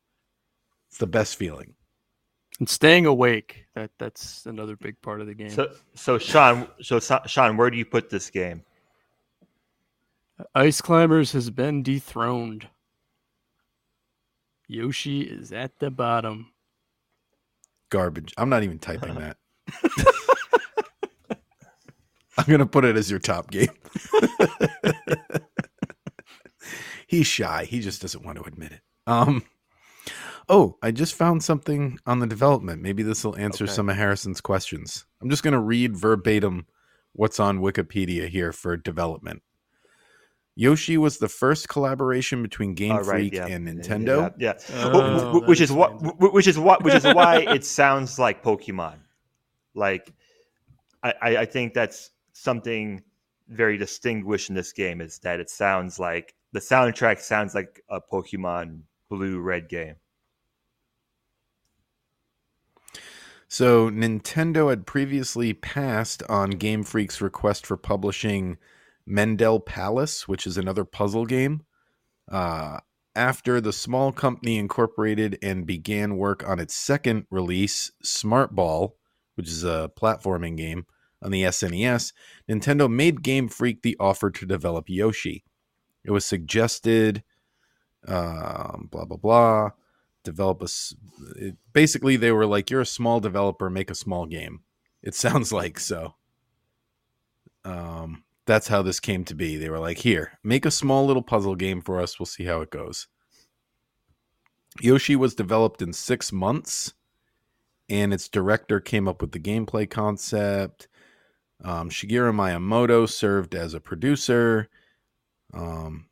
[0.88, 1.74] It's the best feeling.
[2.58, 3.66] And staying awake.
[3.74, 5.50] That that's another big part of the game.
[5.50, 8.64] So so Sean, so Sean, where do you put this game?
[10.54, 12.68] Ice Climbers has been dethroned.
[14.68, 16.52] Yoshi is at the bottom.
[17.90, 18.34] Garbage.
[18.36, 19.36] I'm not even typing that.
[22.38, 23.68] I'm gonna put it as your top game.
[27.06, 27.64] He's shy.
[27.64, 28.80] He just doesn't want to admit it.
[29.06, 29.44] Um.
[30.48, 32.80] Oh, I just found something on the development.
[32.82, 33.72] Maybe this will answer Okay.
[33.72, 35.05] some of Harrison's questions.
[35.20, 36.66] I'm just gonna read verbatim
[37.14, 39.43] what's on Wikipedia here for development.
[40.55, 43.47] Yoshi was the first collaboration between Game Oh, right, Freak yeah.
[43.47, 44.32] and Yeah, Nintendo.
[44.38, 46.01] Yeah, Oh, Wh- wh- which is what,
[46.32, 48.94] which is what, which is why it sounds like Pokemon.
[49.76, 50.12] Like,
[51.02, 53.02] I, I, think that's something
[53.48, 58.00] very distinguished in this game is that it sounds like the soundtrack sounds like a
[58.00, 59.96] Pokemon Blue Red game.
[63.48, 68.58] So Nintendo had previously passed on Game Freak's request for publishing
[69.06, 71.62] Mendel Palace, which is another puzzle game.
[72.28, 72.80] Uh,
[73.14, 78.95] after the small company incorporated and began work on its second release, Smart Ball,
[79.36, 80.86] which is a platforming game
[81.22, 82.12] on the SNES,
[82.48, 85.44] Nintendo made Game Freak the offer to develop Yoshi.
[86.04, 87.22] It was suggested,
[88.06, 89.70] um, blah blah blah
[90.26, 90.68] develop a.
[91.36, 94.60] it, basically they were like you're a small developer make a small game.
[95.02, 96.16] It sounds like so.
[97.64, 99.56] Um that's how this came to be.
[99.56, 102.18] They were like here make a small little puzzle game for us.
[102.18, 103.06] We'll see how it goes.
[104.80, 106.92] Yoshi was developed in six months
[107.88, 110.88] and its director came up with the gameplay concept
[111.64, 114.68] um, shigeru miyamoto served as a producer
[115.54, 116.06] um,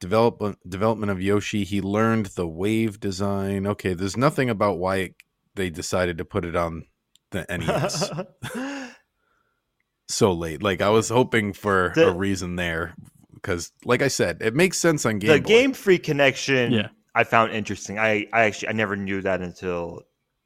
[0.00, 1.64] development development of Yoshi.
[1.64, 3.66] He learned the wave design.
[3.66, 5.14] Okay, there's nothing about why it,
[5.54, 6.84] they decided to put it on
[7.30, 8.10] the NES
[10.08, 10.62] so late.
[10.62, 12.94] Like I was hoping for The- a reason there
[13.34, 15.48] because, like I said, it makes sense on Game the Boy.
[15.48, 16.88] Game Freak connection, Yeah.
[17.14, 17.98] I found interesting.
[17.98, 20.02] I, I actually I never knew that until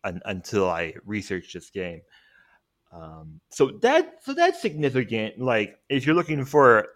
[0.07, 2.01] un, until I researched this game.
[2.93, 5.39] Um, so that so that's significant.
[5.39, 6.87] Like if you're looking for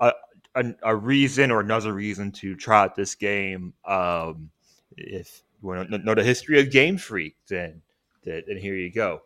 [0.00, 0.12] a,
[0.54, 4.50] a, a reason or another reason to try out this game, um,
[4.96, 7.80] if you want to know the history of Game Freak, then
[8.24, 9.20] then, then here you go.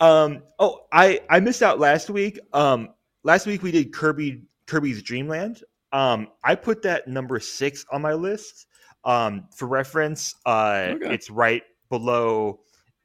[0.00, 2.38] Um, oh, I I missed out last week.
[2.52, 2.88] Um,
[3.22, 5.62] last week we did Kirby Kirby's Dream Land.
[5.92, 8.66] Um, I put that number six on my list.
[9.04, 11.12] Um, for reference, uh, Okay.
[11.14, 11.62] it's right
[11.98, 12.60] below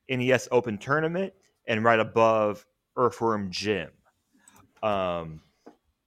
[0.10, 1.32] NES Open Tournament
[1.68, 2.66] and right above
[2.98, 3.90] Earthworm Jim.
[4.82, 5.41] Um,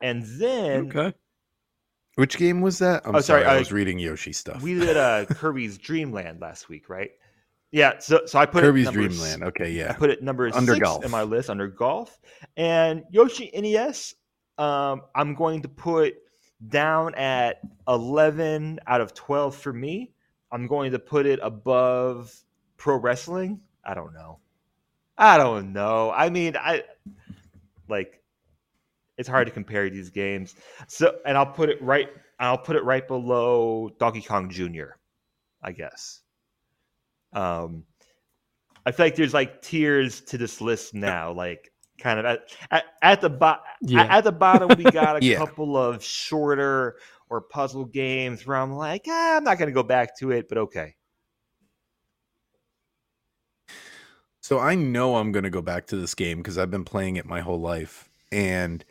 [0.00, 1.14] and then Okay.
[2.16, 3.02] Which game was that?
[3.06, 4.60] I'm Oh, sorry, sorry, I I- was reading Yoshi stuff.
[4.62, 7.10] we did uh, Kirby's Dream Land last week, right?
[7.70, 7.98] Yeah.
[8.00, 9.44] So so I put Kirby's it number Dream Land.
[9.44, 9.90] Okay, yeah.
[9.90, 11.04] I put it number Under six golf.
[11.04, 12.18] in my list under golf,
[12.56, 14.14] and Yoshi NES.
[14.59, 16.14] Um, I'm going to put
[16.68, 20.12] down at 11 out of 12 for me.
[20.52, 22.30] I'm going to put it above
[22.82, 23.60] pro wrestling.
[23.84, 24.40] I don't know.
[25.16, 26.10] I don't know.
[26.10, 26.82] I mean, I
[27.88, 28.20] like
[29.16, 30.56] it's hard to compare these games.
[30.88, 32.09] So, and I'll put it right.
[32.40, 34.96] I'll put it right below Donkey Kong Jr.
[35.62, 36.22] I guess.
[37.32, 37.84] Um,
[38.84, 41.32] I feel like there's like tiers to this list now.
[41.32, 42.40] Like kind of at
[42.72, 43.62] at, at the bottom.
[43.80, 44.06] Yeah.
[44.10, 45.36] At the bottom, we got a Yeah.
[45.36, 46.96] couple of shorter
[47.30, 50.48] or puzzle games where I'm like, ah, I'm not going to go back to it,
[50.48, 50.96] but okay.
[54.43, 57.14] So I know I'm going to go back to this game because I've been playing
[57.14, 58.10] it my whole life.
[58.32, 58.85] And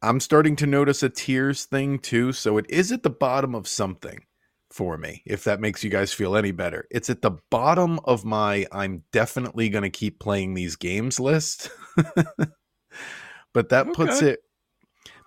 [0.00, 2.32] I'm starting to notice a tears thing too.
[2.32, 4.24] So it is at the bottom of something
[4.70, 6.86] for me, if that makes you guys feel any better.
[6.92, 11.70] It's at the bottom of my I'm definitely going to keep playing these games list.
[13.52, 14.40] but that puts it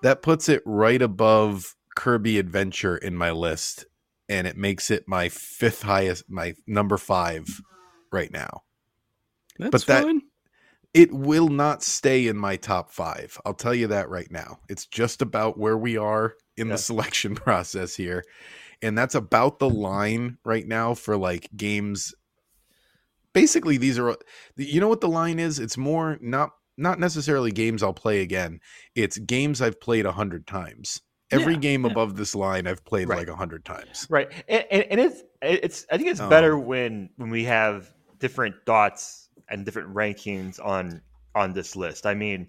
[0.02, 3.85] that puts it right above Kirby Adventure in my list
[4.30, 7.61] and it makes it my fifth highest my number 5
[8.11, 8.61] right now.
[9.59, 10.21] That's that- fine.
[10.93, 13.38] It will not stay in my top five.
[13.45, 14.59] I'll tell you that right now.
[14.67, 16.73] It's just about where we are in Yeah.
[16.73, 18.23] the selection process here.
[18.81, 22.15] And that's about the line right now for like games.
[23.34, 24.15] Basically, these are
[24.55, 25.59] you know what the line is?
[25.59, 28.59] It's more not not necessarily games I'll play again.
[28.95, 31.01] It's games I've played a hundred times.
[31.29, 31.91] Every Yeah, game yeah.
[31.91, 33.19] above this line I've played Right.
[33.19, 34.07] like a hundred times.
[34.09, 37.93] Right, and, and, and it's it's I think it's Um, better when when we have
[38.19, 41.01] different thoughts and different rankings on
[41.35, 42.05] on this list.
[42.05, 42.47] I mean,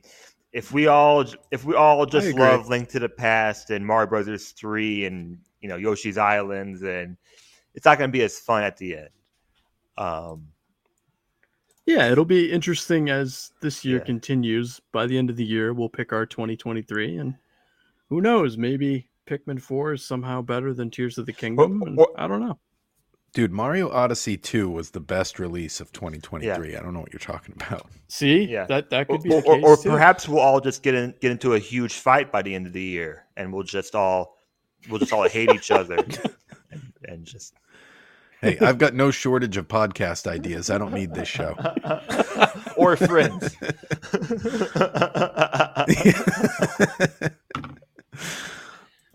[0.52, 4.50] if we all if we all just love Link to the Past and Mario Brothers
[4.52, 7.16] three and you know Yoshi's Islands, and
[7.74, 9.08] it's not going to be as fun at the end.
[9.96, 10.48] Um,
[11.86, 14.04] Yeah, it'll be interesting as this year Yeah.
[14.04, 14.80] continues.
[14.92, 17.34] By the end of the year, we'll pick our 2023, and
[18.08, 18.56] who knows?
[18.58, 21.82] Maybe Pikmin 4 is somehow better than Tears of the Kingdom.
[21.82, 22.58] and or- I don't know.
[23.34, 26.74] Dude, Mario Odyssey 2 was the best release of 2023.
[26.76, 27.86] I don't know what you're talking about.
[28.08, 28.64] See, Yeah.
[28.66, 29.90] that that could be or, the or, case or too.
[29.90, 32.72] perhaps we'll all just get in, get into a huge fight by the end of
[32.72, 34.36] the year, and we'll just all
[34.88, 36.20] we'll just all hate each other, and,
[37.04, 37.54] and just
[38.40, 40.70] Hey, I've got no shortage of podcast ideas.
[40.70, 41.56] I don't need this show.
[42.76, 43.56] or friends.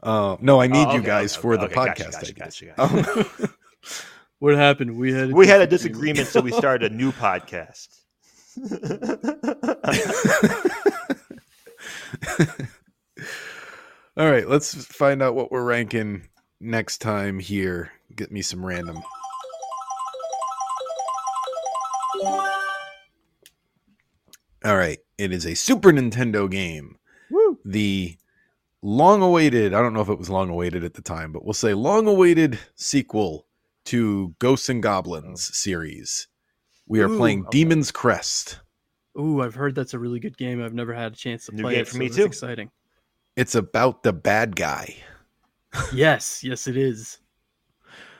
[0.02, 2.64] Uh, no, I need Oh, you guys okay, for okay, the gotcha, podcast gotcha, ideas.
[2.76, 3.53] gotcha, Um,
[4.44, 4.98] what happened?
[4.98, 7.88] We had we had a disagreement, so we started a new podcast.
[14.18, 16.24] all right, let's find out what we're ranking
[16.60, 17.94] next time here.
[18.18, 19.02] Get me some random.
[24.65, 26.98] All right, it is a Super Nintendo game.
[27.32, 27.60] Woo.
[27.64, 28.18] The
[28.82, 31.53] long awaited, I don't know if it was long awaited at the time, but we'll
[31.53, 33.48] say long awaited sequel
[33.85, 35.53] to Ghosts and Goblins oh.
[35.53, 36.27] series.
[36.88, 37.60] We are Ooh, playing okay.
[37.60, 38.60] Demon's Crest.
[39.19, 40.64] Ooh, I've heard that's a really good game.
[40.64, 41.88] I've never had a chance to New play game it.
[41.88, 42.26] for so me that's too.
[42.26, 42.72] Exciting.
[43.35, 44.95] It's about the bad guy.
[45.93, 47.19] yes, yes, it is.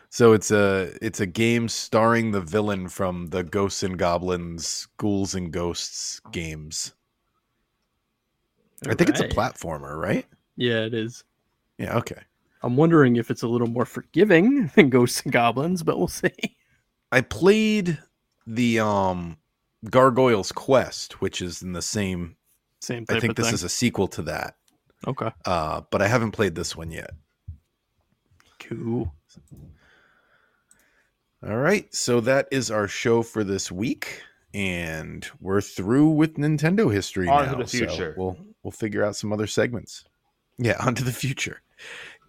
[0.10, 5.34] So it's a it's a game starring the villain from the Ghosts and Goblins, Ghouls
[5.34, 6.94] and Ghosts games.
[8.88, 10.26] I think it's a platformer, right?
[10.56, 11.24] Yeah, it is.
[11.78, 12.22] Yeah, okay.
[12.64, 16.32] I'm wondering if it's a little more forgiving than Ghosts and Goblins, but we'll see.
[17.12, 17.98] I played
[18.48, 19.38] the um
[19.90, 22.36] Gargoyle's Quest, which is in the same
[22.80, 23.54] Same type I think of this thing.
[23.56, 24.56] is a sequel to that.
[25.08, 25.30] okay.
[25.46, 27.12] Uh but I haven't played this one yet.
[28.60, 29.14] Cool.
[31.46, 34.22] All right, so that is our show for this week,
[34.54, 37.52] and we're through with Nintendo history On now.
[37.56, 38.16] to the so future.
[38.18, 40.06] we'll we'll figure out some other segments.
[40.58, 41.62] Yeah, on to the future.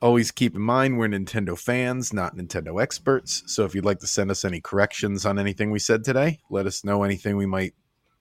[0.04, 3.42] Always keep in mind we're Nintendo fans, not Nintendo experts.
[3.46, 6.66] So if you'd like to send us any corrections on anything we said today, let
[6.66, 7.72] us know anything we might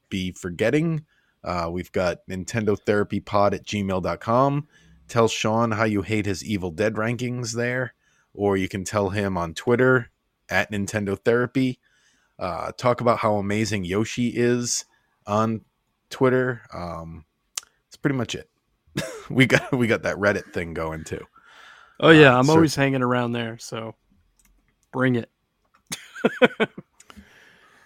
[0.07, 1.03] be forgetting.
[1.43, 4.65] Uh, we've got Nintendo Therapy Pod at gmail.com.
[5.09, 7.95] Tell Sean how you hate his Evil Dead rankings there,
[8.33, 10.09] or you can tell him on Twitter
[10.47, 11.81] at Nintendo Therapy.
[12.39, 14.85] Uh, talk about how amazing Yoshi is
[15.27, 15.65] on
[16.09, 16.61] Twitter.
[16.73, 17.25] Um,
[17.87, 18.49] that's pretty much it.
[19.29, 21.27] we got we got that Reddit thing going too.
[21.99, 23.95] Oh yeah, Uh, I'm so- always hanging around there, so
[24.91, 25.29] bring it.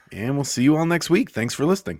[0.09, 1.31] And we'll see you all next week.
[1.31, 1.99] Thanks for listening.